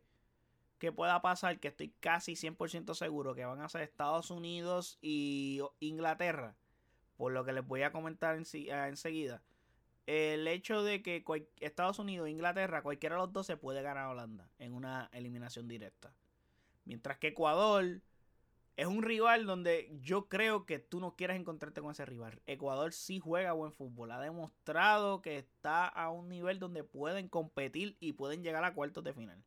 que 0.84 0.92
pueda 0.92 1.22
pasar, 1.22 1.62
que 1.62 1.70
estoy 1.70 1.94
casi 2.02 2.34
100% 2.34 2.94
seguro 2.94 3.34
que 3.34 3.46
van 3.46 3.62
a 3.62 3.70
ser 3.70 3.84
Estados 3.84 4.30
Unidos 4.32 4.98
y 5.02 5.62
Inglaterra, 5.80 6.58
por 7.16 7.32
lo 7.32 7.46
que 7.46 7.54
les 7.54 7.66
voy 7.66 7.84
a 7.84 7.94
comentar 7.94 8.36
eh, 8.36 8.88
enseguida. 8.90 9.42
El 10.08 10.46
hecho 10.46 10.84
de 10.84 11.02
que 11.02 11.24
Estados 11.62 12.00
Unidos 12.00 12.28
e 12.28 12.32
Inglaterra, 12.32 12.84
cualquiera 12.84 13.16
de 13.16 13.22
los 13.22 13.32
dos 13.32 13.48
se 13.48 13.56
puede 13.56 13.82
ganar 13.82 14.04
a 14.04 14.10
Holanda 14.10 14.50
en 14.60 14.74
una 14.74 15.10
eliminación 15.14 15.70
directa. 15.70 16.14
Mientras 16.84 17.18
que 17.18 17.28
Ecuador 17.30 18.02
es 18.76 18.86
un 18.86 19.04
rival 19.04 19.46
donde 19.46 19.90
yo 20.02 20.28
creo 20.28 20.66
que 20.66 20.80
tú 20.80 21.00
no 21.00 21.16
quieres 21.16 21.40
encontrarte 21.40 21.80
con 21.80 21.92
ese 21.92 22.06
rival. 22.06 22.42
Ecuador 22.46 22.92
sí 22.92 23.20
juega 23.20 23.54
buen 23.54 23.72
fútbol. 23.72 24.12
Ha 24.12 24.20
demostrado 24.20 25.22
que 25.22 25.38
está 25.38 25.88
a 25.88 26.10
un 26.10 26.28
nivel 26.28 26.60
donde 26.60 26.84
pueden 26.84 27.30
competir 27.30 27.96
y 28.02 28.12
pueden 28.12 28.44
llegar 28.44 28.66
a 28.66 28.74
cuartos 28.74 29.06
de 29.06 29.14
final. 29.14 29.42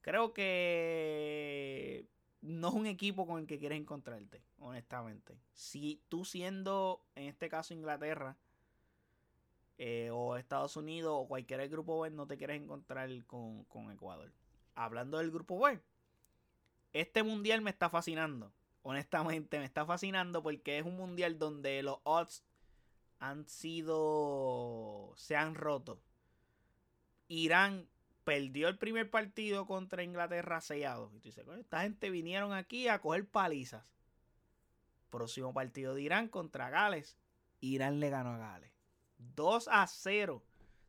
Creo 0.00 0.32
que 0.32 2.06
no 2.40 2.68
es 2.68 2.74
un 2.74 2.86
equipo 2.86 3.26
con 3.26 3.40
el 3.40 3.46
que 3.46 3.58
quieres 3.58 3.78
encontrarte, 3.78 4.42
honestamente. 4.58 5.38
Si 5.52 6.02
tú 6.08 6.24
siendo, 6.24 7.04
en 7.14 7.24
este 7.24 7.48
caso 7.48 7.74
Inglaterra, 7.74 8.36
eh, 9.78 10.10
o 10.12 10.36
Estados 10.36 10.76
Unidos, 10.76 11.12
o 11.14 11.28
cualquier 11.28 11.68
grupo 11.68 12.00
B, 12.00 12.10
no 12.10 12.26
te 12.26 12.36
quieres 12.36 12.60
encontrar 12.60 13.08
con, 13.26 13.64
con 13.64 13.90
Ecuador. 13.90 14.32
Hablando 14.74 15.18
del 15.18 15.30
grupo 15.30 15.58
B, 15.58 15.80
este 16.92 17.22
mundial 17.22 17.60
me 17.60 17.70
está 17.70 17.88
fascinando. 17.88 18.52
Honestamente, 18.82 19.58
me 19.58 19.64
está 19.64 19.84
fascinando 19.84 20.42
porque 20.42 20.78
es 20.78 20.84
un 20.84 20.96
mundial 20.96 21.38
donde 21.38 21.82
los 21.82 21.98
odds 22.04 22.42
han 23.18 23.46
sido. 23.46 25.12
se 25.16 25.36
han 25.36 25.54
roto. 25.54 26.00
Irán 27.28 27.88
perdió 28.24 28.68
el 28.68 28.78
primer 28.78 29.10
partido 29.10 29.66
contra 29.66 30.02
Inglaterra 30.02 30.60
sellado. 30.60 31.10
Y 31.14 31.20
tú 31.20 31.28
dices, 31.28 31.46
esta 31.58 31.82
gente 31.82 32.10
vinieron 32.10 32.52
aquí 32.52 32.88
a 32.88 33.00
coger 33.00 33.26
palizas. 33.28 33.84
Próximo 35.10 35.52
partido 35.52 35.94
de 35.94 36.02
Irán 36.02 36.28
contra 36.28 36.70
Gales. 36.70 37.18
Irán 37.60 38.00
le 38.00 38.10
ganó 38.10 38.34
a 38.34 38.38
Gales. 38.38 38.72
2 39.18 39.68
a 39.70 39.86
0. 39.86 40.42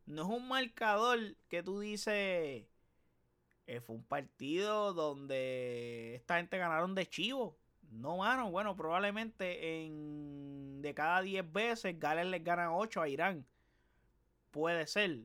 No 0.06 0.22
es 0.24 0.28
un 0.30 0.48
marcador 0.48 1.36
que 1.48 1.64
tú 1.64 1.80
dices 1.80 2.68
eh, 3.68 3.80
fue 3.80 3.96
un 3.96 4.04
partido 4.04 4.94
donde 4.94 6.16
esta 6.16 6.38
gente 6.38 6.58
ganaron 6.58 6.94
de 6.94 7.08
chivo. 7.08 7.58
No, 7.90 8.18
mano. 8.18 8.52
Bueno, 8.52 8.76
probablemente 8.76 9.84
en 9.84 10.82
de 10.82 10.94
cada 10.94 11.22
10 11.22 11.52
veces 11.54 12.00
Gales 12.00 12.26
les 12.26 12.44
gana 12.44 12.76
8 12.76 13.02
a 13.02 13.08
Irán. 13.08 13.46
Puede 14.52 14.88
ser. 14.88 15.20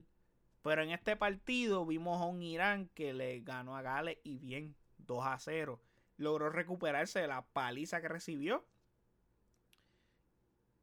Pero 0.67 0.83
en 0.83 0.91
este 0.91 1.15
partido 1.15 1.87
vimos 1.87 2.21
a 2.21 2.25
un 2.25 2.43
Irán 2.43 2.89
que 2.93 3.13
le 3.13 3.39
ganó 3.39 3.77
a 3.77 3.83
Gales 3.83 4.19
y 4.25 4.39
bien, 4.39 4.75
2 4.99 5.25
a 5.25 5.39
0. 5.39 5.81
Logró 6.17 6.51
recuperarse 6.51 7.21
de 7.21 7.29
la 7.29 7.47
paliza 7.47 8.01
que 8.01 8.09
recibió. 8.09 8.67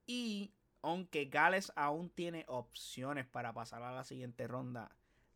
Y 0.06 0.54
aunque 0.82 1.26
Gales 1.26 1.74
aún 1.76 2.10
tiene 2.10 2.46
opciones 2.48 3.26
para 3.26 3.52
pasar 3.52 3.84
a 3.84 3.92
la 3.92 4.06
siguiente 4.06 4.48
ronda, 4.48 4.90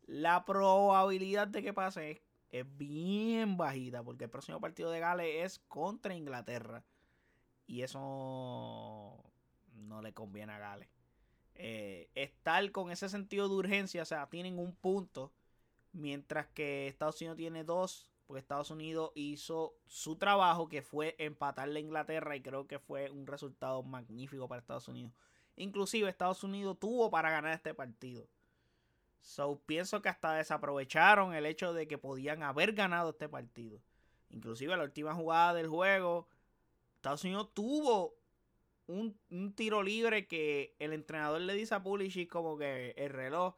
la 0.06 0.46
probabilidad 0.46 1.46
de 1.46 1.62
que 1.62 1.74
pase 1.74 2.22
es, 2.48 2.78
bien 2.78 3.58
bajita 3.58 4.02
porque 4.02 4.24
el 4.24 4.30
próximo 4.30 4.62
partido 4.62 4.90
de 4.90 5.00
Gales 5.00 5.44
es 5.44 5.58
contra 5.58 6.14
Inglaterra. 6.14 6.82
Y 7.66 7.82
eso 7.82 9.22
no 9.74 10.00
le 10.00 10.14
conviene 10.14 10.54
a 10.54 10.58
Gales. 10.58 10.97
Eh, 11.60 12.08
estar 12.14 12.70
con 12.70 12.92
ese 12.92 13.08
sentido 13.08 13.48
de 13.48 13.56
urgencia, 13.56 14.02
o 14.02 14.04
sea, 14.04 14.28
tienen 14.28 14.60
un 14.60 14.74
punto, 14.74 15.32
mientras 15.92 16.46
que 16.46 16.86
Estados 16.86 17.20
Unidos 17.20 17.36
tiene 17.36 17.64
dos, 17.64 18.08
porque 18.26 18.38
Estados 18.38 18.70
Unidos 18.70 19.10
hizo 19.16 19.74
su 19.86 20.16
trabajo, 20.16 20.68
que 20.68 20.82
fue 20.82 21.16
empatarle 21.18 21.80
a 21.80 21.82
Inglaterra, 21.82 22.36
y 22.36 22.42
creo 22.42 22.68
que 22.68 22.78
fue 22.78 23.10
un 23.10 23.26
resultado 23.26 23.82
magnífico 23.82 24.46
para 24.46 24.60
Estados 24.60 24.86
Unidos. 24.86 25.12
Inclusive 25.56 26.08
Estados 26.08 26.44
Unidos 26.44 26.78
tuvo 26.78 27.10
para 27.10 27.30
ganar 27.30 27.52
este 27.52 27.74
partido. 27.74 28.28
So, 29.20 29.60
pienso 29.66 30.00
que 30.00 30.08
hasta 30.08 30.34
desaprovecharon 30.34 31.34
el 31.34 31.44
hecho 31.44 31.72
de 31.72 31.88
que 31.88 31.98
podían 31.98 32.44
haber 32.44 32.72
ganado 32.72 33.10
este 33.10 33.28
partido. 33.28 33.80
Inclusive 34.30 34.76
la 34.76 34.84
última 34.84 35.14
jugada 35.14 35.54
del 35.54 35.68
juego, 35.68 36.28
Estados 36.94 37.24
Unidos 37.24 37.52
tuvo 37.52 38.17
un, 38.88 39.52
tiro 39.54 39.82
libre 39.82 40.26
que 40.26 40.74
el 40.78 40.92
entrenador 40.92 41.40
le 41.40 41.54
dice 41.54 41.74
a 41.74 41.82
Pulisic 41.82 42.28
como 42.28 42.58
que 42.58 42.94
el 42.96 43.10
reloj, 43.10 43.54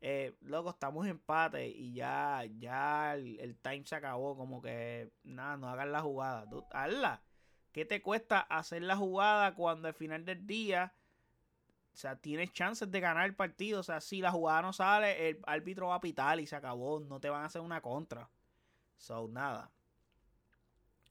eh, 0.00 0.34
loco, 0.40 0.70
estamos 0.70 1.04
en 1.04 1.12
empate 1.12 1.68
y 1.68 1.92
ya, 1.92 2.44
ya 2.58 3.14
el, 3.14 3.58
time 3.60 3.84
se 3.84 3.96
acabó, 3.96 4.36
como 4.36 4.62
que 4.62 5.10
nada, 5.24 5.56
no 5.56 5.68
hagan 5.68 5.92
la 5.92 6.00
jugada. 6.00 6.46
hazla. 6.70 7.22
¿Qué 7.72 7.84
te 7.84 8.02
cuesta 8.02 8.40
hacer 8.40 8.82
la 8.82 8.96
jugada 8.96 9.54
cuando 9.54 9.88
al 9.88 9.94
final 9.94 10.24
del 10.24 10.46
día 10.46 10.92
o 11.92 11.96
sea, 11.96 12.16
tienes 12.16 12.52
chances 12.52 12.90
de 12.90 13.00
ganar 13.00 13.26
el 13.26 13.34
partido. 13.34 13.80
O 13.80 13.82
sea, 13.82 14.00
si 14.00 14.20
la 14.20 14.30
jugada 14.30 14.62
no 14.62 14.72
sale, 14.72 15.28
el 15.28 15.40
árbitro 15.46 15.88
va 15.88 15.96
a 15.96 16.00
pitar 16.00 16.40
y 16.40 16.46
se 16.46 16.56
acabó. 16.56 17.00
No 17.00 17.20
te 17.20 17.28
van 17.28 17.42
a 17.42 17.46
hacer 17.46 17.60
una 17.60 17.80
contra. 17.80 18.30
So, 18.96 19.28
nada. 19.28 19.70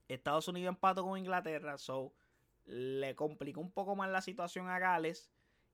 Estados 0.08 0.48
Unidos 0.48 0.69
empató 0.74 1.04
con 1.04 1.19
Inglaterra. 1.19 1.78
So, 1.78 2.13
le 2.69 3.15
complicó 3.15 3.60
un 3.60 3.71
poco 3.71 3.95
más 3.95 4.10
la 4.10 4.21
situación 4.21 4.67
a 4.69 4.79
Gales. 4.79 5.32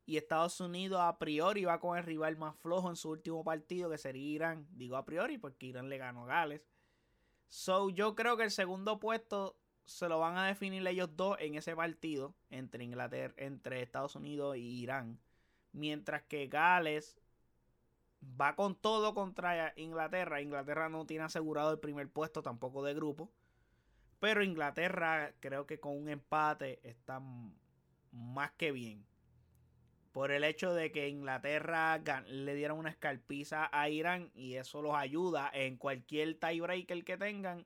Y 0.07 0.17
Estados 0.17 0.61
Unidos 0.61 1.01
a 1.01 1.17
priori 1.17 1.65
va 1.65 1.79
con 1.79 1.97
el 1.97 2.03
rival 2.03 2.37
más 2.37 2.55
flojo 2.57 2.89
en 2.89 2.95
su 2.95 3.09
último 3.09 3.43
partido, 3.43 3.89
que 3.89 3.97
sería 3.97 4.23
Irán. 4.23 4.67
Digo 4.71 4.97
a 4.97 5.05
priori 5.05 5.37
porque 5.37 5.65
Irán 5.65 5.89
le 5.89 5.97
ganó 5.97 6.23
a 6.23 6.27
Gales. 6.27 6.69
So, 7.47 7.89
yo 7.89 8.15
creo 8.15 8.37
que 8.37 8.43
el 8.43 8.51
segundo 8.51 8.99
puesto 8.99 9.57
se 9.83 10.07
lo 10.07 10.19
van 10.19 10.37
a 10.37 10.47
definir 10.47 10.85
ellos 10.87 11.15
dos 11.15 11.37
en 11.39 11.55
ese 11.55 11.75
partido 11.75 12.35
entre 12.49 12.83
Inglaterra, 12.83 13.33
entre 13.37 13.81
Estados 13.81 14.15
Unidos 14.15 14.57
y 14.57 14.81
Irán. 14.81 15.19
Mientras 15.71 16.23
que 16.23 16.47
Gales 16.47 17.17
va 18.39 18.55
con 18.55 18.75
todo 18.75 19.13
contra 19.13 19.73
Inglaterra. 19.75 20.41
Inglaterra 20.41 20.89
no 20.89 21.05
tiene 21.05 21.25
asegurado 21.25 21.71
el 21.71 21.79
primer 21.79 22.09
puesto 22.09 22.41
tampoco 22.41 22.83
de 22.83 22.93
grupo. 22.93 23.31
Pero 24.19 24.43
Inglaterra 24.43 25.33
creo 25.39 25.65
que 25.65 25.79
con 25.79 25.97
un 25.97 26.09
empate 26.09 26.79
está 26.83 27.21
más 28.11 28.51
que 28.53 28.71
bien. 28.71 29.05
Por 30.11 30.31
el 30.31 30.45
hecho 30.45 30.73
de 30.73 30.91
que 30.91 31.09
Inglaterra 31.09 32.01
le 32.27 32.55
dieron 32.55 32.79
una 32.79 32.89
escarpiza 32.89 33.69
a 33.71 33.89
Irán 33.89 34.31
y 34.33 34.55
eso 34.55 34.81
los 34.81 34.95
ayuda 34.95 35.51
en 35.53 35.75
cualquier 35.75 36.39
tiebreaker 36.39 37.03
que 37.03 37.17
tengan 37.17 37.65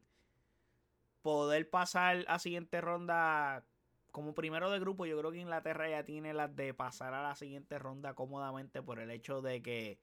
poder 1.21 1.69
pasar 1.69 2.25
a 2.27 2.39
siguiente 2.39 2.81
ronda 2.81 3.63
como 4.11 4.33
primero 4.33 4.71
de 4.71 4.79
grupo, 4.79 5.05
yo 5.05 5.17
creo 5.19 5.31
que 5.31 5.39
Inglaterra 5.39 5.89
ya 5.89 6.03
tiene 6.03 6.33
las 6.33 6.55
de 6.55 6.73
pasar 6.73 7.13
a 7.13 7.23
la 7.23 7.35
siguiente 7.35 7.77
ronda 7.77 8.15
cómodamente 8.15 8.81
por 8.81 8.99
el 8.99 9.11
hecho 9.11 9.41
de 9.41 9.61
que 9.61 9.99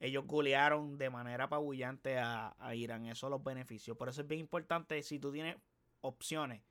ellos 0.00 0.26
golearon 0.26 0.98
de 0.98 1.10
manera 1.10 1.44
apabullante 1.44 2.18
a, 2.18 2.54
Irán. 2.74 3.06
Eso 3.06 3.28
los 3.30 3.42
benefició. 3.42 3.96
Por 3.96 4.08
eso 4.08 4.22
es 4.22 4.26
bien 4.26 4.40
importante, 4.40 5.02
si 5.02 5.18
tú 5.18 5.32
tienes 5.32 5.56
opciones 6.04 6.62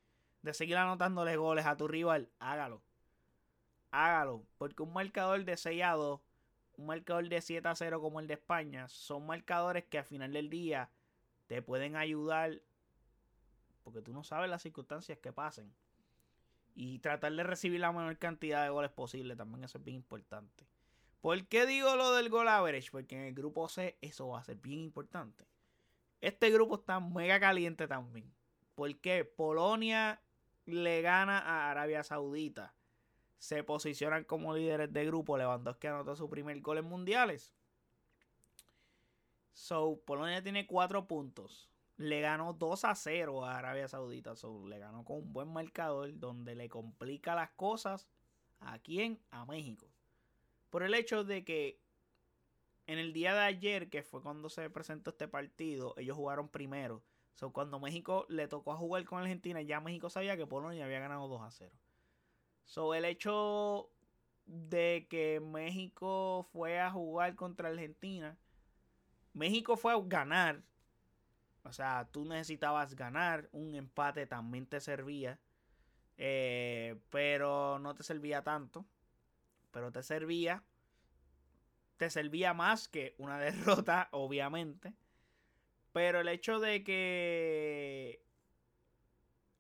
de 0.41 0.53
seguir 0.53 0.77
anotándole 0.77 1.35
goles 1.37 1.65
a 1.65 1.77
tu 1.77 1.87
rival, 1.87 2.29
hágalo. 2.39 2.83
Hágalo. 3.91 4.45
Porque 4.57 4.83
un 4.83 4.93
marcador 4.93 5.43
de 5.45 5.57
6 5.57 5.83
a 5.83 5.91
2, 5.91 6.21
un 6.77 6.85
marcador 6.85 7.27
de 7.29 7.41
7 7.41 7.67
a 7.67 7.75
0 7.75 8.01
como 8.01 8.19
el 8.19 8.27
de 8.27 8.35
España, 8.35 8.87
son 8.89 9.25
marcadores 9.25 9.85
que 9.85 9.99
al 9.99 10.05
final 10.05 10.33
del 10.33 10.49
día 10.49 10.89
te 11.47 11.61
pueden 11.61 11.95
ayudar 11.95 12.61
porque 13.83 14.01
tú 14.01 14.13
no 14.13 14.23
sabes 14.23 14.49
las 14.49 14.61
circunstancias 14.61 15.17
que 15.19 15.33
pasen. 15.33 15.73
Y 16.75 16.99
tratar 16.99 17.33
de 17.33 17.43
recibir 17.43 17.79
la 17.79 17.91
menor 17.91 18.17
cantidad 18.17 18.63
de 18.63 18.69
goles 18.69 18.91
posible 18.91 19.35
también 19.35 19.63
eso 19.63 19.77
es 19.77 19.83
bien 19.83 19.97
importante. 19.97 20.65
¿Por 21.21 21.45
qué 21.45 21.65
digo 21.65 21.95
lo 21.95 22.13
del 22.13 22.29
goal 22.29 22.47
average? 22.47 22.91
Porque 22.91 23.15
en 23.15 23.21
el 23.23 23.33
grupo 23.33 23.69
C 23.69 23.97
eso 24.01 24.29
va 24.29 24.39
a 24.39 24.43
ser 24.43 24.57
bien 24.57 24.79
importante. 24.79 25.45
Este 26.19 26.49
grupo 26.49 26.75
está 26.75 26.99
mega 26.99 27.39
caliente 27.39 27.87
también. 27.87 28.33
Porque 28.75 29.25
Polonia 29.25 30.21
le 30.65 31.01
gana 31.01 31.39
a 31.39 31.71
Arabia 31.71 32.03
Saudita. 32.03 32.73
Se 33.37 33.63
posicionan 33.63 34.23
como 34.23 34.55
líderes 34.55 34.91
de 34.91 35.05
grupo. 35.05 35.37
Lewandowski 35.37 35.87
anotó 35.87 36.15
su 36.15 36.29
primer 36.29 36.59
gol 36.61 36.77
en 36.77 36.85
mundiales. 36.85 37.53
So, 39.53 39.99
Polonia 40.05 40.41
tiene 40.41 40.65
cuatro 40.65 41.07
puntos 41.07 41.73
le 41.97 42.21
ganó 42.21 42.53
2 42.53 42.85
a 42.85 42.95
0 42.95 43.45
a 43.45 43.57
Arabia 43.57 43.87
Saudita. 43.87 44.33
le 44.67 44.79
ganó 44.79 45.03
con 45.03 45.17
un 45.17 45.33
buen 45.33 45.47
marcador 45.47 46.17
donde 46.19 46.55
le 46.55 46.69
complica 46.69 47.35
las 47.35 47.51
cosas 47.51 48.07
a 48.59 48.79
quién? 48.79 49.19
A 49.31 49.45
México. 49.45 49.87
Por 50.69 50.83
el 50.83 50.93
hecho 50.93 51.23
de 51.23 51.43
que 51.43 51.79
en 52.87 52.97
el 52.97 53.13
día 53.13 53.33
de 53.33 53.41
ayer, 53.41 53.89
que 53.89 54.03
fue 54.03 54.21
cuando 54.21 54.49
se 54.49 54.69
presentó 54.69 55.11
este 55.11 55.27
partido, 55.27 55.93
ellos 55.97 56.17
jugaron 56.17 56.49
primero. 56.49 57.03
So, 57.33 57.51
cuando 57.51 57.79
México 57.79 58.25
le 58.29 58.47
tocó 58.47 58.73
a 58.73 58.77
jugar 58.77 59.05
con 59.05 59.19
Argentina, 59.19 59.61
ya 59.61 59.79
México 59.79 60.09
sabía 60.09 60.37
que 60.37 60.45
Polonia 60.45 60.85
había 60.85 60.99
ganado 60.99 61.27
2 61.27 61.41
a 61.41 61.51
0. 61.51 61.75
So, 62.65 62.93
el 62.93 63.05
hecho 63.05 63.89
de 64.45 65.07
que 65.09 65.39
México 65.39 66.47
fue 66.51 66.79
a 66.79 66.91
jugar 66.91 67.35
contra 67.35 67.69
Argentina, 67.69 68.37
México 69.33 69.77
fue 69.77 69.93
a 69.93 69.99
ganar. 70.03 70.63
O 71.63 71.71
sea, 71.71 72.07
tú 72.11 72.25
necesitabas 72.25 72.95
ganar, 72.95 73.49
un 73.51 73.73
empate 73.75 74.27
también 74.27 74.65
te 74.67 74.79
servía, 74.81 75.39
eh, 76.17 76.99
pero 77.09 77.79
no 77.79 77.95
te 77.95 78.03
servía 78.03 78.43
tanto, 78.43 78.85
pero 79.71 79.91
te 79.91 80.03
servía, 80.03 80.63
te 81.97 82.09
servía 82.09 82.53
más 82.53 82.87
que 82.87 83.15
una 83.17 83.39
derrota, 83.39 84.09
obviamente, 84.11 84.93
pero 85.93 86.19
el 86.19 86.27
hecho 86.27 86.59
de 86.59 86.83
que 86.83 88.23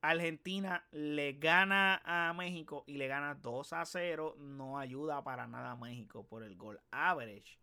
Argentina 0.03 0.85
le 0.91 1.33
gana 1.33 2.01
a 2.03 2.33
México 2.33 2.83
y 2.87 2.97
le 2.97 3.07
gana 3.07 3.35
2 3.35 3.71
a 3.71 3.85
0. 3.85 4.35
No 4.37 4.77
ayuda 4.77 5.23
para 5.23 5.47
nada 5.47 5.71
a 5.71 5.75
México 5.77 6.27
por 6.27 6.43
el 6.43 6.57
gol 6.57 6.81
average. 6.91 7.57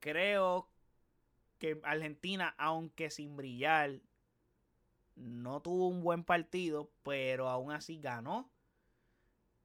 Creo 0.00 0.68
que 1.58 1.80
Argentina, 1.84 2.56
aunque 2.58 3.08
sin 3.10 3.36
brillar, 3.36 4.00
no 5.14 5.62
tuvo 5.62 5.86
un 5.86 6.02
buen 6.02 6.24
partido, 6.24 6.90
pero 7.04 7.48
aún 7.48 7.70
así 7.70 8.00
ganó. 8.00 8.50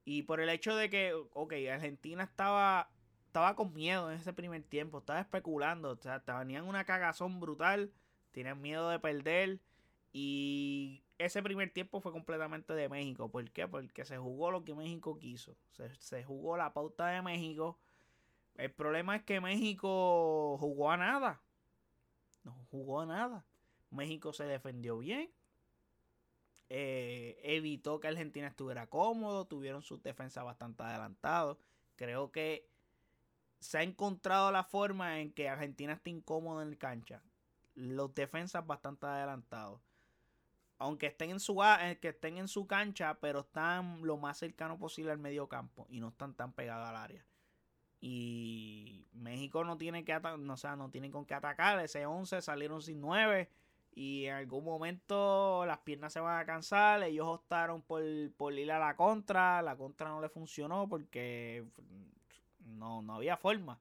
Y 0.03 0.23
por 0.23 0.39
el 0.41 0.49
hecho 0.49 0.75
de 0.75 0.91
que, 0.91 1.13
ok, 1.33 1.53
Argentina 1.71 2.23
estaba, 2.23 2.91
estaba 3.25 3.55
con 3.55 3.73
miedo 3.73 4.11
en 4.11 4.19
ese 4.19 4.31
primer 4.31 4.61
tiempo, 4.61 4.99
estaba 4.99 5.21
especulando, 5.21 5.93
o 5.93 5.97
sea, 5.97 6.19
tenían 6.19 6.67
una 6.67 6.85
cagazón 6.85 7.39
brutal, 7.39 7.91
tenían 8.35 8.61
miedo 8.61 8.89
de 8.89 8.99
perder. 8.99 9.59
Y 10.11 11.03
ese 11.17 11.41
primer 11.41 11.71
tiempo 11.71 12.01
fue 12.01 12.11
completamente 12.11 12.73
de 12.73 12.89
México. 12.89 13.29
¿Por 13.29 13.49
qué? 13.51 13.67
Porque 13.67 14.05
se 14.05 14.17
jugó 14.17 14.51
lo 14.51 14.65
que 14.65 14.75
México 14.75 15.17
quiso. 15.17 15.55
Se, 15.71 15.89
se, 15.95 16.23
jugó 16.23 16.57
la 16.57 16.73
pauta 16.73 17.07
de 17.07 17.21
México. 17.21 17.79
El 18.55 18.71
problema 18.71 19.15
es 19.15 19.23
que 19.23 19.39
México 19.39 20.57
jugó 20.59 20.91
a 20.91 20.97
nada. 20.97 21.41
No 22.43 22.53
jugó 22.69 23.01
a 23.01 23.05
nada. 23.05 23.45
México 23.89 24.33
se 24.33 24.43
defendió 24.43 24.99
bien. 24.99 25.31
Eh, 26.67 27.39
evitó 27.43 27.99
que 27.99 28.07
Argentina 28.09 28.47
estuviera 28.47 28.87
cómodo, 28.87 29.45
tuvieron 29.45 29.81
sus 29.81 30.03
defensas 30.03 30.43
bastante 30.43 30.83
adelantados. 30.83 31.57
Creo 31.95 32.31
que 32.31 32.67
se 33.59 33.77
ha 33.77 33.83
encontrado 33.83 34.51
la 34.51 34.63
forma 34.63 35.21
en 35.21 35.31
que 35.31 35.47
Argentina 35.47 35.93
esté 35.93 36.09
incómodo 36.09 36.61
en 36.61 36.69
el 36.69 36.77
cancha. 36.77 37.21
Los 37.75 38.13
defensas 38.15 38.65
bastante 38.65 39.05
adelantados. 39.05 39.81
Aunque 40.77 41.07
estén 41.07 41.29
en 41.29 41.39
su 41.39 41.61
eh, 41.63 41.99
que 42.01 42.09
estén 42.09 42.37
en 42.37 42.47
su 42.47 42.67
cancha, 42.67 43.17
pero 43.21 43.41
están 43.41 44.01
lo 44.03 44.17
más 44.17 44.37
cercano 44.37 44.77
posible 44.77 45.11
al 45.11 45.19
medio 45.19 45.47
campo 45.47 45.85
y 45.89 45.99
no 46.01 46.09
están 46.09 46.33
tan 46.33 46.51
pegados 46.51 46.87
al 46.87 46.97
área. 46.97 47.25
Y 48.01 49.07
México 49.13 49.63
no 49.63 49.77
tiene 49.77 50.03
que 50.03 50.19
no, 50.19 50.53
o 50.53 50.57
sea, 50.57 50.75
no 50.75 50.89
tiene 50.89 51.11
con 51.11 51.25
qué 51.25 51.33
atacar. 51.33 51.79
Ese 51.79 52.05
11 52.05 52.41
salieron 52.41 52.81
sin 52.81 52.99
9 53.01 53.49
y 53.95 54.25
en 54.25 54.35
algún 54.35 54.65
momento 54.65 55.65
las 55.65 55.79
piernas 55.79 56.11
se 56.11 56.19
van 56.19 56.39
a 56.39 56.45
cansar. 56.45 57.01
Ellos 57.03 57.25
optaron 57.25 57.81
por, 57.81 58.03
por 58.37 58.53
ir 58.53 58.71
a 58.71 58.79
la 58.79 58.95
contra. 58.95 59.61
La 59.61 59.77
contra 59.77 60.09
no 60.09 60.21
le 60.21 60.29
funcionó 60.29 60.87
porque 60.87 61.65
no, 62.59 63.01
no 63.01 63.15
había 63.15 63.37
forma. 63.37 63.79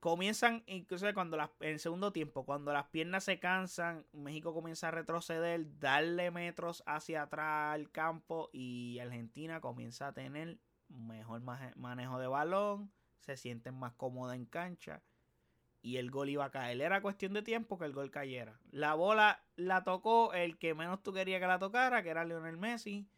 Comienzan, 0.00 0.62
incluso 0.66 1.12
cuando 1.12 1.36
las, 1.36 1.50
en 1.60 1.70
el 1.70 1.80
segundo 1.80 2.12
tiempo, 2.12 2.44
cuando 2.44 2.72
las 2.72 2.86
piernas 2.86 3.24
se 3.24 3.40
cansan, 3.40 4.06
México 4.12 4.54
comienza 4.54 4.88
a 4.88 4.90
retroceder, 4.92 5.78
darle 5.80 6.30
metros 6.30 6.84
hacia 6.86 7.22
atrás 7.22 7.74
al 7.74 7.90
campo 7.90 8.48
y 8.52 9.00
Argentina 9.00 9.60
comienza 9.60 10.08
a 10.08 10.12
tener 10.12 10.58
mejor 10.88 11.42
manejo 11.76 12.18
de 12.18 12.28
balón, 12.28 12.92
se 13.18 13.36
sienten 13.36 13.74
más 13.74 13.92
cómoda 13.94 14.36
en 14.36 14.46
cancha 14.46 15.02
y 15.82 15.96
el 15.96 16.10
gol 16.10 16.28
iba 16.28 16.44
a 16.44 16.50
caer. 16.50 16.80
Era 16.80 17.02
cuestión 17.02 17.32
de 17.32 17.42
tiempo 17.42 17.78
que 17.78 17.84
el 17.84 17.92
gol 17.92 18.10
cayera. 18.10 18.58
La 18.70 18.94
bola 18.94 19.42
la 19.56 19.84
tocó 19.84 20.32
el 20.32 20.58
que 20.58 20.74
menos 20.74 21.02
tú 21.02 21.12
querías 21.12 21.40
que 21.40 21.46
la 21.46 21.58
tocara, 21.58 22.02
que 22.02 22.10
era 22.10 22.24
Lionel 22.24 22.56
Messi. 22.56 23.08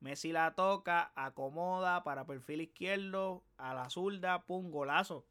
Messi 0.00 0.30
la 0.30 0.54
toca, 0.54 1.12
acomoda 1.16 2.04
para 2.04 2.26
perfil 2.26 2.60
izquierdo, 2.60 3.42
a 3.56 3.74
la 3.74 3.90
zurda, 3.90 4.44
pum, 4.44 4.70
golazo. 4.70 5.26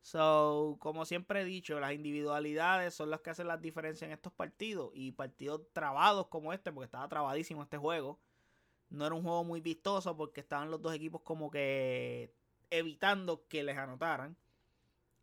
So, 0.00 0.76
como 0.80 1.04
siempre 1.04 1.42
he 1.42 1.44
dicho, 1.44 1.80
las 1.80 1.92
individualidades 1.92 2.94
son 2.94 3.10
las 3.10 3.20
que 3.20 3.30
hacen 3.30 3.48
la 3.48 3.56
diferencia 3.56 4.06
en 4.06 4.12
estos 4.12 4.32
partidos. 4.32 4.90
Y 4.94 5.12
partidos 5.12 5.62
trabados 5.72 6.28
como 6.28 6.52
este, 6.52 6.72
porque 6.72 6.86
estaba 6.86 7.08
trabadísimo 7.08 7.62
este 7.62 7.76
juego. 7.76 8.20
No 8.88 9.04
era 9.04 9.14
un 9.14 9.22
juego 9.22 9.42
muy 9.44 9.60
vistoso 9.60 10.16
porque 10.16 10.40
estaban 10.40 10.70
los 10.70 10.80
dos 10.80 10.94
equipos 10.94 11.22
como 11.22 11.50
que 11.50 12.32
evitando 12.70 13.46
que 13.48 13.64
les 13.64 13.76
anotaran 13.76 14.36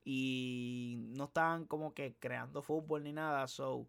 y 0.03 0.95
no 0.97 1.25
estaban 1.25 1.65
como 1.65 1.93
que 1.93 2.15
creando 2.19 2.61
fútbol 2.61 3.03
ni 3.03 3.13
nada. 3.13 3.47
So, 3.47 3.87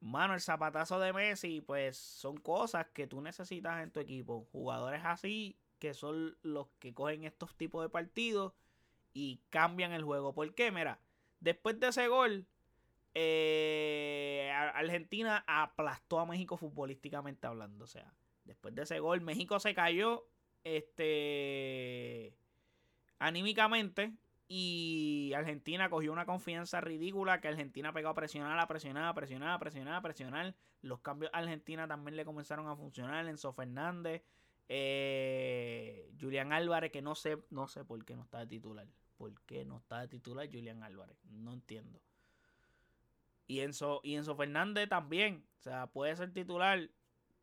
mano, 0.00 0.34
el 0.34 0.40
zapatazo 0.40 1.00
de 1.00 1.12
Messi, 1.12 1.60
pues 1.60 1.96
son 1.96 2.36
cosas 2.36 2.86
que 2.92 3.06
tú 3.06 3.20
necesitas 3.20 3.82
en 3.82 3.90
tu 3.90 4.00
equipo. 4.00 4.46
Jugadores 4.52 5.02
así 5.04 5.58
que 5.78 5.92
son 5.92 6.36
los 6.42 6.68
que 6.78 6.94
cogen 6.94 7.24
estos 7.24 7.54
tipos 7.56 7.82
de 7.82 7.90
partidos 7.90 8.54
y 9.16 9.40
cambian 9.48 9.92
el 9.92 10.04
juego. 10.04 10.34
¿Por 10.34 10.54
qué? 10.54 10.70
Mira, 10.70 11.00
después 11.40 11.80
de 11.80 11.88
ese 11.88 12.06
gol, 12.06 12.46
eh, 13.14 14.52
Argentina 14.74 15.42
aplastó 15.46 16.20
a 16.20 16.26
México 16.26 16.58
futbolísticamente 16.58 17.46
hablando. 17.46 17.84
O 17.84 17.86
sea, 17.86 18.12
después 18.44 18.74
de 18.74 18.82
ese 18.82 19.00
gol, 19.00 19.22
México 19.22 19.58
se 19.58 19.74
cayó 19.74 20.26
este 20.64 22.36
anímicamente 23.18 24.12
y 24.48 25.32
Argentina 25.34 25.88
cogió 25.88 26.12
una 26.12 26.26
confianza 26.26 26.82
ridícula 26.82 27.40
que 27.40 27.48
Argentina 27.48 27.94
pegó 27.94 28.10
a 28.10 28.14
presionar, 28.14 28.58
a 28.58 28.68
presionar, 28.68 29.04
a 29.04 29.14
presionar, 29.14 29.48
a 29.54 29.58
presionar, 29.58 29.94
a 29.94 30.02
presionar. 30.02 30.54
Los 30.82 31.00
cambios 31.00 31.32
a 31.32 31.38
Argentina 31.38 31.88
también 31.88 32.16
le 32.16 32.26
comenzaron 32.26 32.68
a 32.68 32.76
funcionar. 32.76 33.26
Enzo 33.26 33.54
Fernández, 33.54 34.22
eh, 34.68 36.12
Julián 36.20 36.52
Álvarez, 36.52 36.92
que 36.92 37.00
no 37.00 37.14
sé, 37.14 37.38
no 37.48 37.66
sé 37.66 37.82
por 37.82 38.04
qué 38.04 38.14
no 38.14 38.24
está 38.24 38.40
de 38.40 38.46
titular. 38.48 38.86
¿Por 39.16 39.40
qué 39.42 39.64
no 39.64 39.78
está 39.78 40.00
de 40.00 40.08
titular 40.08 40.46
Julián 40.46 40.82
Álvarez? 40.82 41.16
No 41.24 41.52
entiendo. 41.52 42.00
Y 43.46 43.60
Enzo, 43.60 44.00
y 44.02 44.16
Enzo 44.16 44.36
Fernández 44.36 44.88
también. 44.88 45.44
O 45.60 45.62
sea, 45.62 45.86
puede 45.86 46.16
ser 46.16 46.32
titular. 46.32 46.90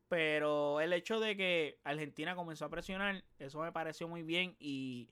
Pero 0.08 0.80
el 0.80 0.92
hecho 0.92 1.18
de 1.18 1.36
que 1.36 1.80
Argentina 1.82 2.36
comenzó 2.36 2.66
a 2.66 2.70
presionar, 2.70 3.24
eso 3.38 3.60
me 3.60 3.72
pareció 3.72 4.06
muy 4.06 4.22
bien. 4.22 4.54
Y 4.60 5.08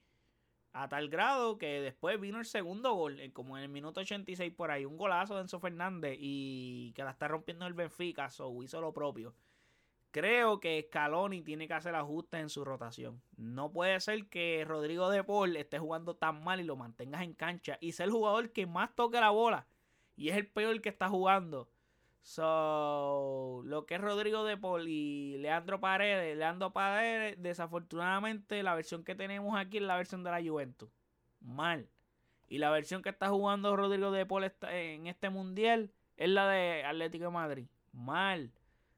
a 0.73 0.89
tal 0.89 1.09
grado 1.09 1.59
que 1.59 1.81
después 1.81 2.21
vino 2.21 2.39
el 2.39 2.47
segundo 2.47 2.95
gol, 2.95 3.21
como 3.33 3.57
en 3.59 3.65
el 3.65 3.69
minuto 3.69 4.01
86 4.01 4.53
por 4.55 4.71
ahí, 4.71 4.85
un 4.85 4.97
golazo 4.97 5.35
de 5.35 5.43
Enzo 5.43 5.61
Fernández 5.61 6.17
y 6.19 6.93
que 6.95 7.05
la 7.05 7.11
está 7.11 7.29
rompiendo 7.29 7.67
el 7.67 7.75
Benfica, 7.75 8.31
so 8.31 8.63
hizo 8.63 8.81
lo 8.81 8.93
propio. 8.93 9.35
Creo 10.13 10.61
que 10.61 10.85
Scaloni 10.89 11.41
tiene 11.41 11.67
que 11.67 11.73
hacer 11.73 11.95
ajustes 11.95 12.39
en 12.39 12.51
su 12.51 12.67
rotación. 12.67 13.23
No 13.39 13.73
puede 13.73 13.99
ser 13.99 14.27
que 14.29 14.63
Rodrigo 14.67 15.09
de 15.09 15.25
Paul 15.25 15.57
esté 15.57 15.79
jugando 15.79 16.15
tan 16.15 16.45
mal 16.45 16.61
y 16.61 16.65
lo 16.65 16.77
mantengas 16.77 17.23
en 17.23 17.33
cancha 17.33 17.79
y 17.81 17.93
sea 17.93 18.05
el 18.05 18.13
jugador 18.13 18.53
que 18.53 18.67
más 18.67 18.95
toque 18.95 19.19
la 19.19 19.31
bola 19.31 19.67
y 20.15 20.29
es 20.29 20.37
el 20.37 20.47
peor 20.47 20.83
que 20.83 20.91
está 20.91 21.09
jugando. 21.09 21.71
So, 22.21 23.63
lo 23.65 23.87
que 23.87 23.95
es 23.95 24.01
Rodrigo 24.03 24.45
de 24.45 24.59
Paul 24.59 24.87
y 24.87 25.39
Leandro 25.39 25.81
Paredes, 25.81 26.37
Leandro 26.37 26.75
Paredes, 26.75 27.43
desafortunadamente 27.43 28.63
la 28.63 28.75
versión 28.75 29.05
que 29.05 29.15
tenemos 29.15 29.59
aquí 29.59 29.79
es 29.79 29.83
la 29.83 29.97
versión 29.97 30.23
de 30.23 30.31
la 30.31 30.43
Juventus. 30.43 30.91
Mal. 31.41 31.89
Y 32.49 32.59
la 32.59 32.71
versión 32.71 33.03
que 33.03 33.09
está 33.09 33.31
jugando 33.31 33.75
Rodrigo 33.77 34.13
de 34.13 34.27
Paul 34.27 34.53
en 34.69 35.07
este 35.07 35.31
mundial 35.31 35.91
es 36.19 36.29
la 36.29 36.49
de 36.49 36.85
Atlético 36.85 37.25
de 37.25 37.31
Madrid. 37.31 37.67
Mal. 37.93 38.53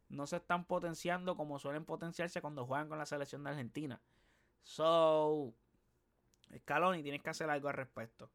No 0.08 0.26
se 0.26 0.36
están 0.36 0.64
potenciando 0.66 1.36
como 1.36 1.58
suelen 1.58 1.84
potenciarse 1.84 2.40
cuando 2.40 2.66
juegan 2.66 2.88
con 2.88 2.98
la 2.98 3.06
selección 3.06 3.42
de 3.44 3.50
Argentina. 3.50 4.00
So, 4.62 5.52
Scaloni, 6.56 7.02
tienes 7.02 7.22
que 7.22 7.30
hacer 7.30 7.50
algo 7.50 7.68
al 7.68 7.74
respecto. 7.74 8.30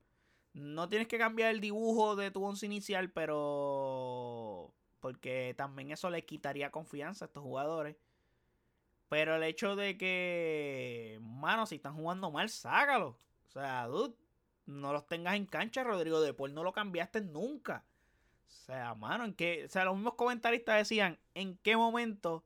No 0.53 0.89
tienes 0.89 1.07
que 1.07 1.17
cambiar 1.17 1.51
el 1.51 1.61
dibujo 1.61 2.15
de 2.15 2.31
tu 2.31 2.43
once 2.43 2.65
inicial, 2.65 3.11
pero 3.11 4.73
porque 4.99 5.53
también 5.57 5.91
eso 5.91 6.09
le 6.09 6.25
quitaría 6.25 6.71
confianza 6.71 7.25
a 7.25 7.27
estos 7.27 7.43
jugadores. 7.43 7.95
Pero 9.09 9.35
el 9.35 9.43
hecho 9.43 9.75
de 9.75 9.97
que, 9.97 11.17
mano, 11.21 11.65
si 11.65 11.75
están 11.75 11.95
jugando 11.95 12.31
mal, 12.31 12.49
sácalo. 12.49 13.17
O 13.47 13.51
sea, 13.51 13.87
dude, 13.87 14.15
no 14.65 14.93
los 14.93 15.07
tengas 15.07 15.35
en 15.35 15.45
cancha, 15.45 15.83
Rodrigo 15.83 16.21
de 16.21 16.35
no 16.51 16.63
lo 16.63 16.71
cambiaste 16.73 17.21
nunca. 17.21 17.83
Sea, 18.49 18.95
mano, 18.95 19.25
en 19.25 19.33
qué, 19.33 19.65
o 19.65 19.69
sea, 19.69 19.85
los 19.85 19.95
mismos 19.95 20.15
comentaristas 20.15 20.77
decían, 20.77 21.17
¿en 21.35 21.57
qué 21.57 21.77
momento 21.77 22.43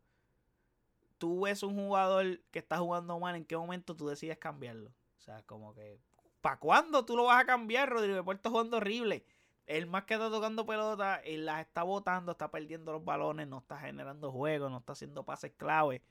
tú 1.18 1.42
ves 1.42 1.64
un 1.64 1.76
jugador 1.76 2.42
que 2.52 2.60
está 2.60 2.78
jugando 2.78 3.18
mal, 3.20 3.36
en 3.36 3.46
qué 3.46 3.58
momento 3.58 3.96
tú 3.96 4.08
decides 4.08 4.38
cambiarlo? 4.38 4.92
O 5.18 5.22
sea, 5.22 5.42
como 5.44 5.74
que, 5.74 5.98
¿para 6.42 6.60
cuándo 6.60 7.06
tú 7.06 7.16
lo 7.16 7.26
vas 7.26 7.42
a 7.42 7.46
cambiar, 7.46 7.90
Rodrigo 7.90 8.32
está 8.32 8.50
jugando 8.50 8.78
horrible? 8.78 9.26
El 9.66 9.88
más 9.88 10.04
que 10.04 10.16
está 10.16 10.30
tocando 10.30 10.66
pelota, 10.66 11.22
él 11.24 11.46
las 11.46 11.62
está 11.62 11.84
botando, 11.84 12.34
está 12.34 12.52
perdiendo 12.52 12.92
los 12.92 13.06
balones, 13.06 13.48
no 13.48 13.60
está 13.60 13.80
generando 13.80 14.30
juego, 14.32 14.70
no 14.70 14.80
está 14.80 14.92
haciendo 14.92 15.24
pases 15.24 15.54
clave. 15.56 16.02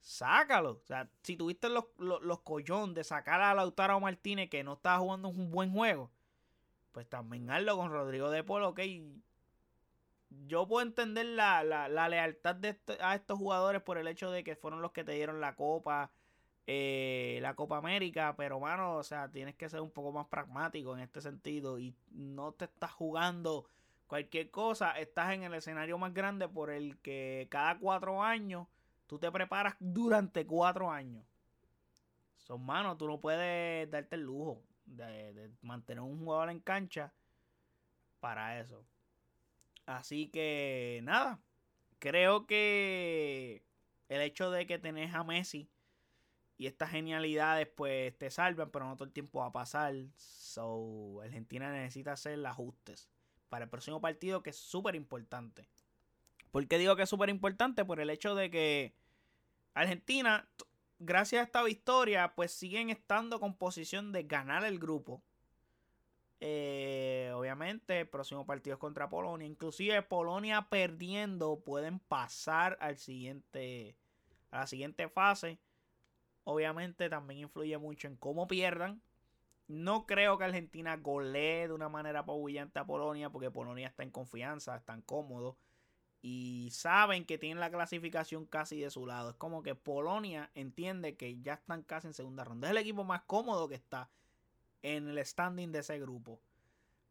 Sácalo. 0.00 0.72
O 0.72 0.86
sea, 0.86 1.10
si 1.22 1.36
tuviste 1.36 1.68
los, 1.68 1.84
los, 1.98 2.40
collón 2.40 2.94
de 2.94 3.04
sacar 3.04 3.42
a 3.42 3.54
Lautaro 3.54 4.00
Martínez 4.00 4.48
que 4.48 4.64
no 4.64 4.72
estaba 4.72 4.98
jugando 4.98 5.28
un 5.28 5.50
buen 5.50 5.70
juego, 5.70 6.10
pues 6.92 7.08
también 7.08 7.50
hazlo 7.50 7.76
con 7.76 7.90
Rodrigo 7.90 8.30
de 8.30 8.44
Polo, 8.44 8.70
ok. 8.70 8.80
Yo 10.46 10.66
puedo 10.66 10.86
entender 10.86 11.26
la, 11.26 11.62
lealtad 12.08 12.54
de 12.56 12.78
a 13.00 13.14
estos 13.14 13.38
jugadores 13.38 13.82
por 13.82 13.98
el 13.98 14.08
hecho 14.08 14.30
de 14.30 14.44
que 14.44 14.56
fueron 14.56 14.80
los 14.80 14.92
que 14.92 15.04
te 15.04 15.12
dieron 15.12 15.40
la 15.40 15.56
copa, 15.56 16.10
eh, 16.66 17.38
la 17.42 17.54
Copa 17.54 17.76
América, 17.76 18.34
pero 18.36 18.60
mano, 18.60 18.96
o 18.96 19.02
sea, 19.02 19.30
tienes 19.30 19.54
que 19.56 19.68
ser 19.68 19.80
un 19.80 19.90
poco 19.90 20.12
más 20.12 20.26
pragmático 20.28 20.94
en 20.94 21.02
este 21.02 21.20
sentido 21.20 21.78
y 21.78 21.94
no 22.12 22.52
te 22.52 22.66
estás 22.66 22.92
jugando 22.92 23.66
Cualquier 24.12 24.50
cosa, 24.50 24.90
estás 25.00 25.32
en 25.32 25.42
el 25.42 25.54
escenario 25.54 25.96
más 25.96 26.12
grande 26.12 26.46
por 26.46 26.68
el 26.68 26.98
que 26.98 27.46
cada 27.50 27.78
cuatro 27.78 28.22
años 28.22 28.66
tú 29.06 29.18
te 29.18 29.32
preparas 29.32 29.74
durante 29.80 30.44
cuatro 30.46 30.90
años. 30.90 31.24
Son 32.36 32.62
manos, 32.62 32.98
tú 32.98 33.06
no 33.06 33.20
puedes 33.20 33.90
darte 33.90 34.16
el 34.16 34.24
lujo 34.24 34.60
de, 34.84 35.32
de 35.32 35.50
mantener 35.62 36.02
un 36.02 36.18
jugador 36.18 36.50
en 36.50 36.60
cancha 36.60 37.12
para 38.20 38.60
eso. 38.60 38.84
Así 39.86 40.28
que 40.28 41.00
nada, 41.02 41.40
creo 41.98 42.46
que 42.46 43.64
el 44.08 44.20
hecho 44.20 44.50
de 44.50 44.66
que 44.66 44.78
tenés 44.78 45.14
a 45.14 45.24
Messi 45.24 45.68
y 46.58 46.66
estas 46.66 46.90
genialidades 46.90 47.66
pues 47.66 48.16
te 48.18 48.30
salvan, 48.30 48.70
pero 48.70 48.86
no 48.86 48.94
todo 48.94 49.04
el 49.04 49.12
tiempo 49.12 49.40
va 49.40 49.46
a 49.46 49.52
pasar. 49.52 49.94
So, 50.16 51.20
Argentina 51.22 51.72
necesita 51.72 52.12
hacer 52.12 52.44
ajustes 52.46 53.08
para 53.48 53.64
el 53.64 53.70
próximo 53.70 54.00
partido 54.00 54.42
que 54.42 54.50
es 54.50 54.56
súper 54.56 54.94
importante. 54.94 55.68
¿Por 56.50 56.66
qué 56.68 56.78
digo 56.78 56.94
que 56.94 57.02
es 57.02 57.08
súper 57.08 57.30
importante? 57.30 57.84
Por 57.84 58.00
el 58.00 58.10
hecho 58.10 58.34
de 58.34 58.50
que 58.50 58.94
Argentina, 59.74 60.48
gracias 61.04 61.40
a 61.40 61.44
esta 61.44 61.62
victoria, 61.62 62.34
pues 62.34 62.52
siguen 62.52 62.90
estando 62.90 63.40
con 63.40 63.56
posición 63.56 64.12
de 64.12 64.22
ganar 64.24 64.64
el 64.64 64.78
grupo. 64.78 65.22
Eh, 66.40 67.30
obviamente, 67.36 68.00
el 68.00 68.08
próximo 68.08 68.44
partido 68.46 68.74
es 68.74 68.80
contra 68.80 69.08
Polonia. 69.08 69.46
Inclusive 69.46 70.02
Polonia 70.02 70.68
perdiendo 70.68 71.60
pueden 71.60 72.00
pasar 72.00 72.76
al 72.80 72.98
siguiente, 72.98 73.96
a 74.50 74.60
la 74.60 74.66
siguiente 74.66 75.08
fase. 75.08 75.60
Obviamente 76.44 77.08
también 77.08 77.40
influye 77.40 77.78
mucho 77.78 78.08
en 78.08 78.16
cómo 78.16 78.48
pierdan. 78.48 79.02
No 79.68 80.06
creo 80.06 80.36
que 80.36 80.44
Argentina 80.44 80.96
golee 80.96 81.68
de 81.68 81.72
una 81.72 81.88
manera 81.88 82.20
apabullante 82.20 82.80
a 82.80 82.86
Polonia 82.86 83.30
porque 83.30 83.50
Polonia 83.50 83.86
está 83.86 84.02
en 84.02 84.10
confianza, 84.10 84.76
están 84.76 85.02
cómodos 85.02 85.56
y 86.22 86.70
saben 86.70 87.24
que 87.24 87.36
tienen 87.36 87.58
la 87.58 87.70
clasificación 87.70 88.46
casi 88.46 88.80
de 88.80 88.90
su 88.90 89.06
lado. 89.06 89.30
Es 89.30 89.36
como 89.36 89.64
que 89.64 89.74
Polonia 89.74 90.50
entiende 90.54 91.16
que 91.16 91.40
ya 91.40 91.54
están 91.54 91.82
casi 91.82 92.06
en 92.06 92.14
segunda 92.14 92.44
ronda. 92.44 92.68
Es 92.68 92.70
el 92.70 92.78
equipo 92.78 93.02
más 93.02 93.22
cómodo 93.22 93.68
que 93.68 93.74
está 93.74 94.08
en 94.82 95.08
el 95.08 95.24
standing 95.26 95.72
de 95.72 95.80
ese 95.80 95.98
grupo. 95.98 96.40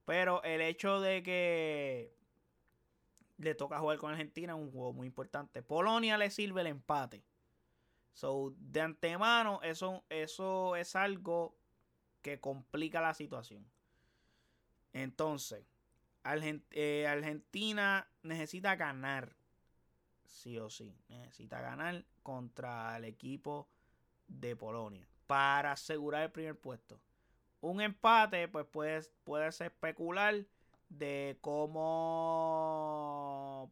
Pero 0.06 0.41
el 0.43 0.62
hecho 0.62 1.02
de 1.02 1.24
que 1.24 2.15
le 3.38 3.54
toca 3.54 3.80
jugar 3.80 3.97
con 3.97 4.12
Argentina 4.12 4.54
es 4.54 4.60
un 4.60 4.71
juego 4.71 4.93
muy 4.93 5.08
importante. 5.08 5.62
Polonia 5.62 6.17
le 6.17 6.30
sirve 6.30 6.62
el 6.62 6.67
empate. 6.67 7.24
So, 8.13 8.54
de 8.58 8.82
antemano, 8.82 9.60
eso, 9.62 10.06
eso 10.10 10.76
es 10.78 10.95
algo 10.95 11.56
que 12.21 12.39
complica 12.39 13.02
la 13.02 13.13
situación. 13.13 13.65
Entonces, 14.93 15.65
eh, 16.23 17.07
Argentina 17.07 18.07
necesita 18.23 18.75
ganar. 18.75 19.36
Sí 20.25 20.57
o 20.57 20.69
sí. 20.69 20.95
Necesita 21.10 21.62
ganar 21.62 22.05
contra 22.23 22.97
el 22.97 23.05
equipo 23.05 23.69
de 24.27 24.55
Polonia. 24.55 25.07
Para 25.27 25.73
asegurar 25.73 26.23
el 26.23 26.31
primer 26.31 26.60
puesto. 26.60 26.99
Un 27.62 27.81
empate, 27.81 28.47
pues 28.47 28.65
puedes, 28.65 29.12
puedes 29.23 29.62
especular 29.62 30.45
de 30.89 31.38
cómo 31.41 31.81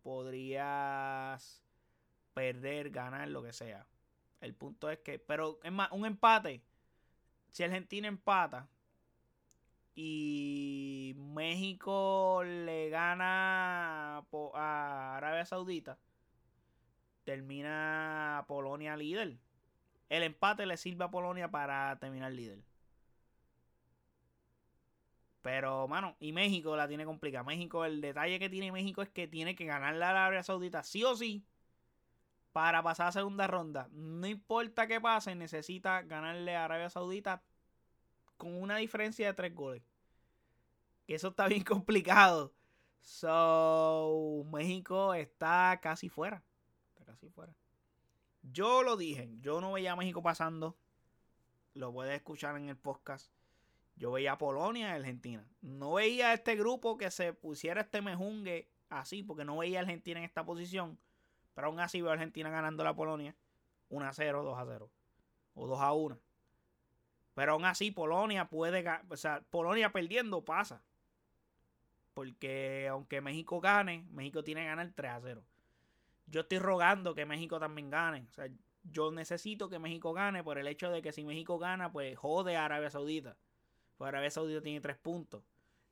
podrías 0.04 1.64
perder, 2.34 2.92
ganar, 2.92 3.28
lo 3.30 3.44
que 3.44 3.52
sea. 3.52 3.86
El 4.42 4.54
punto 4.56 4.90
es 4.90 5.00
que, 5.00 5.20
pero 5.20 5.60
es 5.64 5.72
más, 5.72 5.92
un 5.92 6.06
empate. 6.06 6.64
Si 7.50 7.64
Argentina 7.64 8.08
empata, 8.08 8.70
y 10.02 11.14
México 11.18 12.42
le 12.46 12.90
gana 12.90 14.20
a 14.54 15.18
Arabia 15.18 15.46
Saudita, 15.46 16.00
termina 17.26 18.46
Polonia 18.48 18.96
líder. 18.96 19.38
El 20.08 20.24
empate 20.24 20.66
le 20.66 20.78
sirve 20.78 21.04
a 21.04 21.12
Polonia 21.12 21.52
para 21.52 22.00
terminar 22.00 22.32
líder. 22.32 22.60
Pero, 25.42 25.88
mano, 25.90 26.16
y 26.22 26.32
México 26.32 26.78
la 26.78 26.88
tiene 26.88 27.04
complicada. 27.04 27.44
México, 27.44 27.84
el 27.84 28.00
detalle 28.00 28.40
que 28.40 28.50
tiene 28.50 28.72
México 28.72 29.02
es 29.02 29.10
que 29.10 29.28
tiene 29.28 29.54
que 29.54 29.66
ganarle 29.66 30.06
a 30.06 30.12
Arabia 30.12 30.44
Saudita 30.44 30.82
sí 30.84 31.04
o 31.04 31.14
sí 31.18 31.46
para 32.54 32.82
pasar 32.84 33.08
a 33.08 33.12
segunda 33.12 33.48
ronda. 33.48 33.90
No 33.92 34.28
importa 34.28 34.88
qué 34.88 35.02
pase, 35.02 35.36
necesita 35.36 36.04
ganarle 36.04 36.56
a 36.56 36.66
Arabia 36.66 36.90
Saudita 36.90 37.44
con 38.38 38.56
una 38.56 38.78
diferencia 38.78 39.28
de 39.28 39.34
tres 39.34 39.54
goles. 39.54 39.89
Eso 41.14 41.30
está 41.30 41.48
bien 41.48 41.64
complicado. 41.66 42.54
So, 43.02 44.46
México 44.52 45.14
está 45.14 45.80
casi 45.82 46.10
fuera. 46.10 46.44
Está 46.90 47.06
casi 47.06 47.30
fuera. 47.30 47.56
Yo 48.44 48.84
lo 48.84 48.96
dije, 48.96 49.30
yo 49.42 49.62
no 49.62 49.74
veía 49.74 49.94
a 49.94 49.96
México 49.96 50.22
pasando. 50.22 50.78
Lo 51.74 51.92
puedes 51.92 52.16
escuchar 52.16 52.56
en 52.58 52.70
el 52.70 52.78
podcast. 52.78 53.32
Yo 53.96 54.12
veía 54.12 54.34
a 54.34 54.38
Polonia 54.38 54.90
y 54.90 54.92
Argentina. 54.92 55.46
No 55.62 55.94
veía 55.94 56.30
a 56.30 56.34
este 56.34 56.56
grupo 56.56 56.98
que 56.98 57.12
se 57.12 57.34
pusiera 57.34 57.82
este 57.82 58.02
mejungue 58.02 58.70
así, 58.90 59.24
porque 59.24 59.46
no 59.46 59.58
veía 59.58 59.80
a 59.80 59.82
Argentina 59.82 60.20
en 60.20 60.26
esta 60.26 60.46
posición. 60.46 61.00
Pero 61.54 61.68
aún 61.68 61.80
así 61.80 62.02
veo 62.02 62.12
a 62.12 62.14
Argentina 62.14 62.50
ganando 62.50 62.84
la 62.84 62.96
Polonia 62.96 63.36
1 63.90 64.06
a 64.06 64.14
0, 64.14 64.44
2 64.44 64.58
a 64.58 64.66
0. 64.66 64.92
O 65.56 65.68
2 65.68 65.82
a 65.82 65.92
1. 65.92 66.20
Pero 67.34 67.54
aún 67.54 67.66
así, 67.66 67.92
Polonia 67.92 68.48
puede. 68.48 68.86
O 69.10 69.18
sea, 69.18 69.42
Polonia 69.50 69.92
perdiendo 69.92 70.46
pasa. 70.46 70.84
Porque 72.20 72.86
aunque 72.90 73.22
México 73.22 73.62
gane, 73.62 74.06
México 74.12 74.44
tiene 74.44 74.60
que 74.60 74.68
ganar 74.68 74.92
3 74.94 75.10
a 75.10 75.22
0. 75.22 75.42
Yo 76.28 76.42
estoy 76.42 76.60
rogando 76.60 77.16
que 77.16 77.26
México 77.26 77.62
también 77.62 77.90
gane. 77.90 78.28
O 78.30 78.34
sea, 78.34 78.50
yo 78.84 79.10
necesito 79.10 79.70
que 79.70 79.80
México 79.80 80.12
gane 80.12 80.44
por 80.44 80.58
el 80.58 80.68
hecho 80.68 80.92
de 80.92 81.02
que 81.02 81.14
si 81.14 81.24
México 81.24 81.58
gana, 81.60 81.94
pues 81.94 82.18
jode 82.18 82.58
a 82.58 82.66
Arabia 82.66 82.90
Saudita. 82.90 83.38
Pues 83.98 84.10
Arabia 84.10 84.30
Saudita 84.32 84.62
tiene 84.62 84.82
3 84.82 84.98
puntos. 84.98 85.46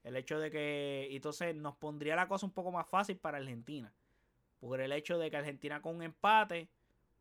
El 0.04 0.18
hecho 0.18 0.38
de 0.38 0.52
que. 0.52 1.08
Entonces 1.12 1.56
nos 1.56 1.78
pondría 1.78 2.18
la 2.18 2.28
cosa 2.28 2.46
un 2.46 2.52
poco 2.52 2.74
más 2.74 2.90
fácil 2.90 3.16
para 3.16 3.38
Argentina. 3.38 3.94
Por 4.60 4.82
el 4.82 4.92
hecho 4.92 5.18
de 5.18 5.32
que 5.32 5.38
Argentina 5.38 5.82
con 5.82 5.96
un 5.96 6.04
empate, 6.04 6.68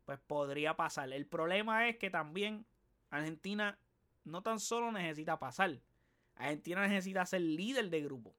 pues 0.03 0.19
podría 0.19 0.75
pasar. 0.75 1.13
El 1.13 1.27
problema 1.27 1.87
es 1.87 1.95
que 1.95 2.09
también 2.09 2.65
Argentina 3.09 3.79
no 4.25 4.43
tan 4.43 4.59
solo 4.59 4.91
necesita 4.91 5.39
pasar, 5.39 5.79
Argentina 6.35 6.85
necesita 6.85 7.25
ser 7.25 7.39
líder 7.39 7.89
de 7.89 8.01
grupo. 8.01 8.35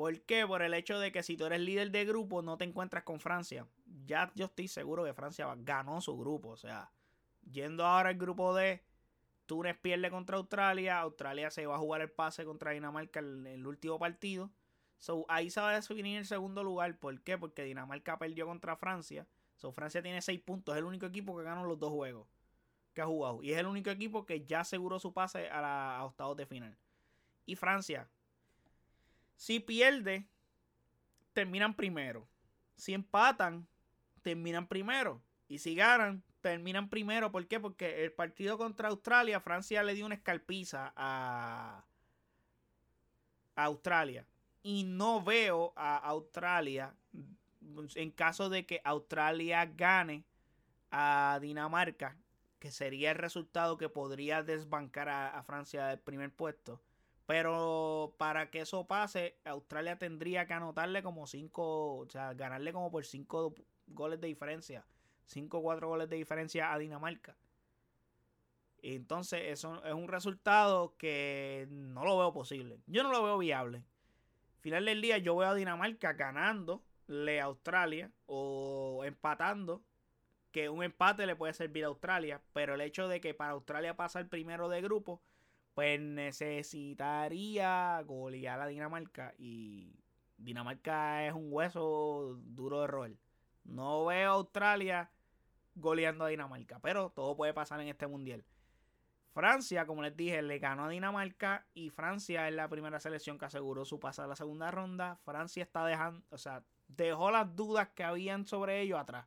¿Por 0.00 0.18
qué? 0.22 0.46
Por 0.46 0.62
el 0.62 0.72
hecho 0.72 0.98
de 0.98 1.12
que 1.12 1.22
si 1.22 1.36
tú 1.36 1.44
eres 1.44 1.60
líder 1.60 1.90
de 1.90 2.06
grupo 2.06 2.40
no 2.40 2.56
te 2.56 2.64
encuentras 2.64 3.04
con 3.04 3.20
Francia. 3.20 3.66
Ya 4.06 4.32
yo 4.34 4.46
estoy 4.46 4.66
seguro 4.66 5.04
que 5.04 5.12
Francia 5.12 5.46
ganó 5.58 6.00
su 6.00 6.16
grupo. 6.16 6.48
O 6.48 6.56
sea, 6.56 6.90
yendo 7.50 7.84
ahora 7.84 8.08
al 8.08 8.14
grupo 8.14 8.54
D, 8.54 8.82
Túnez 9.44 9.76
pierde 9.76 10.08
contra 10.08 10.38
Australia. 10.38 11.00
Australia 11.00 11.50
se 11.50 11.66
va 11.66 11.74
a 11.74 11.78
jugar 11.78 12.00
el 12.00 12.10
pase 12.10 12.46
contra 12.46 12.70
Dinamarca 12.70 13.20
en 13.20 13.46
el 13.46 13.66
último 13.66 13.98
partido. 13.98 14.50
So, 14.96 15.26
ahí 15.28 15.50
se 15.50 15.60
va 15.60 15.68
a 15.68 15.74
definir 15.74 16.16
el 16.16 16.24
segundo 16.24 16.64
lugar. 16.64 16.98
¿Por 16.98 17.20
qué? 17.20 17.36
Porque 17.36 17.62
Dinamarca 17.64 18.18
perdió 18.18 18.46
contra 18.46 18.76
Francia. 18.76 19.26
So, 19.56 19.70
Francia 19.70 20.00
tiene 20.00 20.22
6 20.22 20.40
puntos. 20.40 20.76
Es 20.76 20.78
el 20.78 20.86
único 20.86 21.04
equipo 21.04 21.36
que 21.36 21.44
ganó 21.44 21.66
los 21.66 21.78
dos 21.78 21.90
juegos 21.90 22.26
que 22.94 23.02
ha 23.02 23.06
jugado. 23.06 23.42
Y 23.42 23.52
es 23.52 23.58
el 23.58 23.66
único 23.66 23.90
equipo 23.90 24.24
que 24.24 24.46
ya 24.46 24.60
aseguró 24.60 24.98
su 24.98 25.12
pase 25.12 25.50
a, 25.50 25.60
la, 25.60 26.04
octavos 26.06 26.38
de 26.38 26.46
final. 26.46 26.74
Y 27.44 27.54
Francia, 27.54 28.08
si 29.40 29.58
pierde, 29.58 30.28
terminan 31.32 31.72
primero. 31.72 32.28
Si 32.76 32.92
empatan, 32.92 33.66
terminan 34.20 34.66
primero. 34.66 35.22
Y 35.48 35.60
si 35.60 35.74
ganan, 35.74 36.22
terminan 36.42 36.90
primero. 36.90 37.32
¿Por 37.32 37.46
qué? 37.48 37.58
Porque 37.58 38.04
el 38.04 38.12
partido 38.12 38.58
contra 38.58 38.90
Australia, 38.90 39.40
Francia 39.40 39.82
le 39.82 39.94
dio 39.94 40.04
una 40.04 40.16
escalpiza 40.16 40.92
a, 40.94 41.86
a 43.54 43.64
Australia. 43.64 44.26
Y 44.62 44.84
no 44.84 45.24
veo 45.24 45.72
a 45.74 45.96
Australia, 45.96 46.94
en 47.94 48.10
caso 48.10 48.50
de 48.50 48.66
que 48.66 48.82
Australia 48.84 49.64
gane 49.64 50.22
a 50.90 51.38
Dinamarca, 51.40 52.14
que 52.58 52.70
sería 52.70 53.12
el 53.12 53.16
resultado 53.16 53.78
que 53.78 53.88
podría 53.88 54.42
desbancar 54.42 55.08
a, 55.08 55.42
Francia 55.44 55.86
del 55.86 55.98
primer 55.98 56.30
puesto. 56.30 56.82
Pero 57.30 58.16
para 58.18 58.50
que 58.50 58.62
eso 58.62 58.88
pase, 58.88 59.36
Australia 59.44 59.96
tendría 59.96 60.48
que 60.48 60.52
anotarle 60.52 61.00
como 61.00 61.28
5, 61.28 61.98
o 61.98 62.08
sea, 62.10 62.34
ganarle 62.34 62.72
como 62.72 62.90
por 62.90 63.04
5 63.04 63.54
goles 63.86 64.20
de 64.20 64.26
diferencia. 64.26 64.84
5 65.26 65.58
o 65.58 65.62
4 65.62 65.86
goles 65.86 66.08
de 66.08 66.16
diferencia 66.16 66.72
a 66.72 66.78
Dinamarca. 66.78 67.36
Entonces, 68.82 69.42
eso 69.44 69.80
es 69.84 69.94
un 69.94 70.08
resultado 70.08 70.96
que 70.96 71.68
no 71.70 72.04
lo 72.04 72.18
veo 72.18 72.32
posible. 72.32 72.80
Yo 72.88 73.04
no 73.04 73.12
lo 73.12 73.22
veo 73.22 73.38
viable. 73.38 73.84
Final 74.58 74.86
del 74.86 75.00
día, 75.00 75.18
yo 75.18 75.36
veo 75.36 75.50
a 75.50 75.54
Dinamarca 75.54 76.14
ganándole 76.14 77.40
a 77.40 77.44
Australia 77.44 78.10
o 78.26 79.02
empatando 79.04 79.84
que 80.50 80.68
un 80.68 80.82
empate 80.82 81.26
le 81.26 81.36
puede 81.36 81.54
servir 81.54 81.84
a 81.84 81.88
Australia, 81.88 82.42
pero 82.52 82.74
el 82.74 82.80
hecho 82.80 83.06
de 83.06 83.20
que 83.20 83.34
para 83.34 83.52
Australia 83.52 83.94
pasa 83.94 84.18
el 84.18 84.26
primero 84.26 84.68
de 84.68 84.82
grupo, 84.82 85.22
pues 85.80 85.98
necesitaría 85.98 88.02
golear 88.02 88.60
a 88.60 88.66
Dinamarca 88.66 89.32
y 89.38 89.96
Dinamarca 90.36 91.26
es 91.26 91.32
un 91.32 91.50
hueso 91.50 92.38
duro 92.44 92.82
de 92.82 92.86
roer. 92.86 93.16
No 93.64 94.04
veo 94.04 94.30
a 94.30 94.34
Australia 94.34 95.10
goleando 95.74 96.26
a 96.26 96.28
Dinamarca, 96.28 96.80
pero 96.80 97.08
todo 97.08 97.34
puede 97.34 97.54
pasar 97.54 97.80
en 97.80 97.88
este 97.88 98.06
mundial. 98.06 98.44
Francia, 99.32 99.86
como 99.86 100.02
les 100.02 100.14
dije, 100.14 100.42
le 100.42 100.58
ganó 100.58 100.84
a 100.84 100.90
Dinamarca 100.90 101.66
y 101.72 101.88
Francia 101.88 102.46
es 102.46 102.54
la 102.54 102.68
primera 102.68 103.00
selección 103.00 103.38
que 103.38 103.46
aseguró 103.46 103.86
su 103.86 103.98
paso 103.98 104.22
a 104.22 104.26
la 104.26 104.36
segunda 104.36 104.70
ronda. 104.70 105.16
Francia 105.24 105.62
está 105.62 105.86
dejando, 105.86 106.22
o 106.28 106.36
sea, 106.36 106.62
dejó 106.88 107.30
las 107.30 107.56
dudas 107.56 107.88
que 107.94 108.04
habían 108.04 108.44
sobre 108.44 108.82
ello 108.82 108.98
atrás 108.98 109.26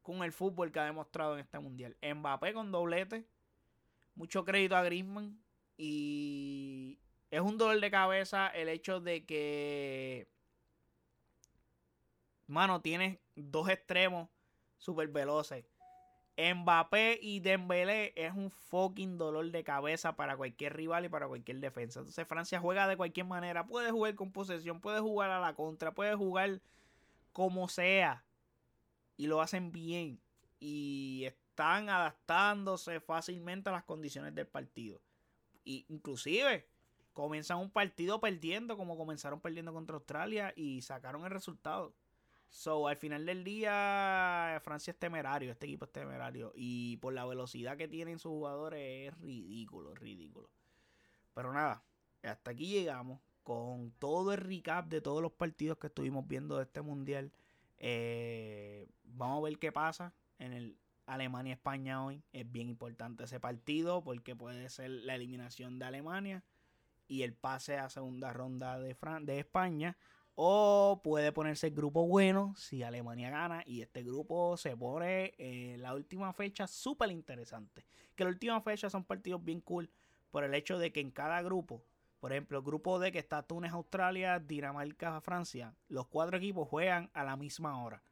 con 0.00 0.22
el 0.22 0.32
fútbol 0.32 0.72
que 0.72 0.80
ha 0.80 0.84
demostrado 0.84 1.34
en 1.34 1.40
este 1.40 1.58
mundial. 1.58 1.98
Mbappé 2.00 2.54
con 2.54 2.72
doblete, 2.72 3.28
mucho 4.14 4.42
crédito 4.42 4.74
a 4.74 4.82
Griezmann 4.82 5.44
y 5.76 6.98
es 7.30 7.40
un 7.40 7.58
dolor 7.58 7.80
de 7.80 7.90
cabeza 7.90 8.48
el 8.48 8.68
hecho 8.68 9.00
de 9.00 9.24
que 9.24 10.28
mano, 12.46 12.80
tienes 12.80 13.18
dos 13.34 13.68
extremos 13.68 14.28
super 14.78 15.08
veloces. 15.08 15.64
Mbappé 16.38 17.18
y 17.22 17.40
Dembélé 17.40 18.12
es 18.14 18.34
un 18.34 18.50
fucking 18.50 19.16
dolor 19.16 19.50
de 19.50 19.64
cabeza 19.64 20.16
para 20.16 20.36
cualquier 20.36 20.76
rival 20.76 21.06
y 21.06 21.08
para 21.08 21.28
cualquier 21.28 21.60
defensa. 21.60 22.00
Entonces 22.00 22.28
Francia 22.28 22.60
juega 22.60 22.86
de 22.86 22.96
cualquier 22.96 23.26
manera. 23.26 23.66
Puede 23.66 23.90
jugar 23.90 24.14
con 24.14 24.32
posesión, 24.32 24.80
puede 24.80 25.00
jugar 25.00 25.30
a 25.30 25.40
la 25.40 25.54
contra, 25.54 25.94
puede 25.94 26.14
jugar 26.14 26.60
como 27.32 27.68
sea. 27.68 28.22
Y 29.16 29.28
lo 29.28 29.40
hacen 29.40 29.72
bien. 29.72 30.20
Y 30.60 31.24
están 31.24 31.88
adaptándose 31.88 33.00
fácilmente 33.00 33.70
a 33.70 33.72
las 33.72 33.84
condiciones 33.84 34.34
del 34.34 34.46
partido. 34.46 35.00
Y 35.66 35.84
inclusive 35.88 36.66
comienzan 37.12 37.58
un 37.58 37.70
partido 37.70 38.20
perdiendo 38.20 38.76
como 38.76 38.96
comenzaron 38.96 39.40
perdiendo 39.40 39.72
contra 39.72 39.96
Australia 39.96 40.54
y 40.56 40.80
sacaron 40.80 41.24
el 41.24 41.30
resultado. 41.30 41.92
So, 42.48 42.86
al 42.86 42.96
final 42.96 43.26
del 43.26 43.42
día, 43.42 44.60
Francia 44.62 44.92
es 44.92 44.98
temerario, 44.98 45.50
este 45.50 45.66
equipo 45.66 45.84
es 45.84 45.92
temerario. 45.92 46.52
Y 46.54 46.96
por 46.98 47.12
la 47.12 47.26
velocidad 47.26 47.76
que 47.76 47.88
tienen 47.88 48.18
sus 48.18 48.30
jugadores 48.30 49.12
es 49.12 49.18
ridículo, 49.18 49.94
ridículo. 49.94 50.48
Pero 51.34 51.52
nada, 51.52 51.82
hasta 52.22 52.52
aquí 52.52 52.68
llegamos 52.68 53.20
con 53.42 53.90
todo 53.98 54.32
el 54.32 54.38
recap 54.38 54.88
de 54.88 55.00
todos 55.00 55.20
los 55.20 55.32
partidos 55.32 55.78
que 55.78 55.88
estuvimos 55.88 56.26
viendo 56.28 56.56
de 56.56 56.62
este 56.62 56.80
mundial. 56.80 57.32
Eh, 57.78 58.86
vamos 59.04 59.38
a 59.38 59.48
ver 59.48 59.58
qué 59.58 59.72
pasa 59.72 60.14
en 60.38 60.52
el 60.52 60.78
Alemania-España 61.06 62.04
hoy. 62.04 62.22
Es 62.32 62.50
bien 62.50 62.68
importante 62.68 63.24
ese 63.24 63.40
partido 63.40 64.02
porque 64.02 64.36
puede 64.36 64.68
ser 64.68 64.90
la 64.90 65.14
eliminación 65.14 65.78
de 65.78 65.86
Alemania 65.86 66.44
y 67.08 67.22
el 67.22 67.32
pase 67.34 67.78
a 67.78 67.88
segunda 67.88 68.32
ronda 68.32 68.78
de, 68.78 68.96
de 69.22 69.38
España 69.38 69.96
o 70.34 71.00
puede 71.02 71.32
ponerse 71.32 71.68
el 71.68 71.74
grupo 71.74 72.06
bueno 72.06 72.54
si 72.56 72.82
Alemania 72.82 73.30
gana 73.30 73.62
y 73.66 73.80
este 73.80 74.02
grupo 74.02 74.56
se 74.58 74.76
pone 74.76 75.32
la 75.78 75.94
última 75.94 76.32
fecha 76.34 76.66
súper 76.66 77.10
interesante. 77.10 77.86
Que 78.14 78.24
la 78.24 78.30
última 78.30 78.60
fecha 78.60 78.90
son 78.90 79.04
partidos 79.04 79.42
bien 79.42 79.60
cool 79.62 79.90
por 80.30 80.44
el 80.44 80.54
hecho 80.54 80.78
de 80.78 80.92
que 80.92 81.00
en 81.00 81.10
cada 81.10 81.40
grupo, 81.40 81.82
por 82.20 82.32
ejemplo, 82.32 82.58
el 82.58 82.64
grupo 82.64 82.98
D 82.98 83.12
que 83.12 83.18
está 83.18 83.42
Túnez, 83.42 83.72
Australia, 83.72 84.38
Dinamarca, 84.38 85.20
Francia, 85.22 85.74
los 85.88 86.06
cuatro 86.06 86.36
equipos 86.36 86.68
juegan 86.68 87.10
a 87.14 87.24
la 87.24 87.36
misma 87.36 87.82
hora. 87.82 88.02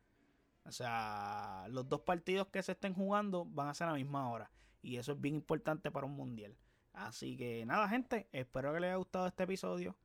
O 0.64 0.72
sea, 0.72 1.66
los 1.68 1.88
dos 1.88 2.00
partidos 2.00 2.48
que 2.48 2.62
se 2.62 2.72
estén 2.72 2.94
jugando 2.94 3.44
van 3.44 3.68
a 3.68 3.74
ser 3.74 3.88
a 3.88 3.92
la 3.92 3.96
misma 3.96 4.30
hora. 4.30 4.50
Y 4.82 4.96
eso 4.96 5.12
es 5.12 5.20
bien 5.20 5.34
importante 5.36 5.90
para 5.90 6.06
un 6.06 6.16
mundial. 6.16 6.56
Así 6.92 7.36
que 7.36 7.64
nada, 7.66 7.88
gente, 7.88 8.28
espero 8.32 8.72
que 8.72 8.80
les 8.80 8.88
haya 8.88 8.96
gustado 8.96 9.26
este 9.26 9.42
episodio. 9.44 9.96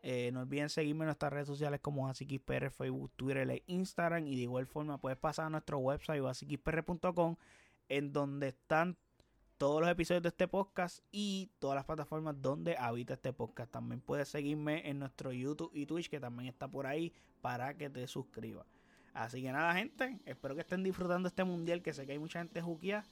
Eh, 0.00 0.30
no 0.32 0.40
olviden 0.40 0.68
seguirme 0.68 1.04
en 1.04 1.06
nuestras 1.08 1.32
redes 1.32 1.48
sociales 1.48 1.80
como 1.80 2.08
AsiKisPR, 2.08 2.70
Facebook, 2.70 3.12
Twitter 3.16 3.50
e 3.50 3.62
Instagram. 3.66 4.26
Y 4.26 4.36
de 4.36 4.42
igual 4.42 4.66
forma 4.66 4.98
puedes 4.98 5.18
pasar 5.18 5.46
a 5.46 5.50
nuestro 5.50 5.78
website 5.78 6.24
asikispr.com 6.24 7.36
en 7.88 8.12
donde 8.12 8.48
están 8.48 8.96
todos 9.56 9.80
los 9.80 9.90
episodios 9.90 10.22
de 10.22 10.28
este 10.28 10.46
podcast 10.46 11.00
y 11.10 11.50
todas 11.58 11.74
las 11.74 11.84
plataformas 11.84 12.40
donde 12.40 12.76
habita 12.76 13.14
este 13.14 13.32
podcast. 13.32 13.72
También 13.72 14.00
puedes 14.00 14.28
seguirme 14.28 14.88
en 14.88 15.00
nuestro 15.00 15.32
YouTube 15.32 15.70
y 15.74 15.86
Twitch 15.86 16.08
que 16.08 16.20
también 16.20 16.48
está 16.48 16.68
por 16.68 16.86
ahí 16.86 17.12
para 17.40 17.76
que 17.76 17.90
te 17.90 18.06
suscribas. 18.06 18.66
Así 19.14 19.42
que 19.42 19.52
nada, 19.52 19.74
gente. 19.74 20.18
Espero 20.26 20.54
que 20.54 20.60
estén 20.60 20.82
disfrutando 20.82 21.28
este 21.28 21.44
mundial. 21.44 21.82
Que 21.82 21.92
sé 21.92 22.06
que 22.06 22.12
hay 22.12 22.18
mucha 22.18 22.40
gente 22.40 22.60
juquía. 22.60 23.04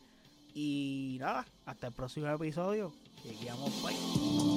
Y 0.54 1.18
nada, 1.20 1.46
hasta 1.66 1.88
el 1.88 1.92
próximo 1.92 2.28
episodio. 2.28 2.92
Bye. 3.24 4.55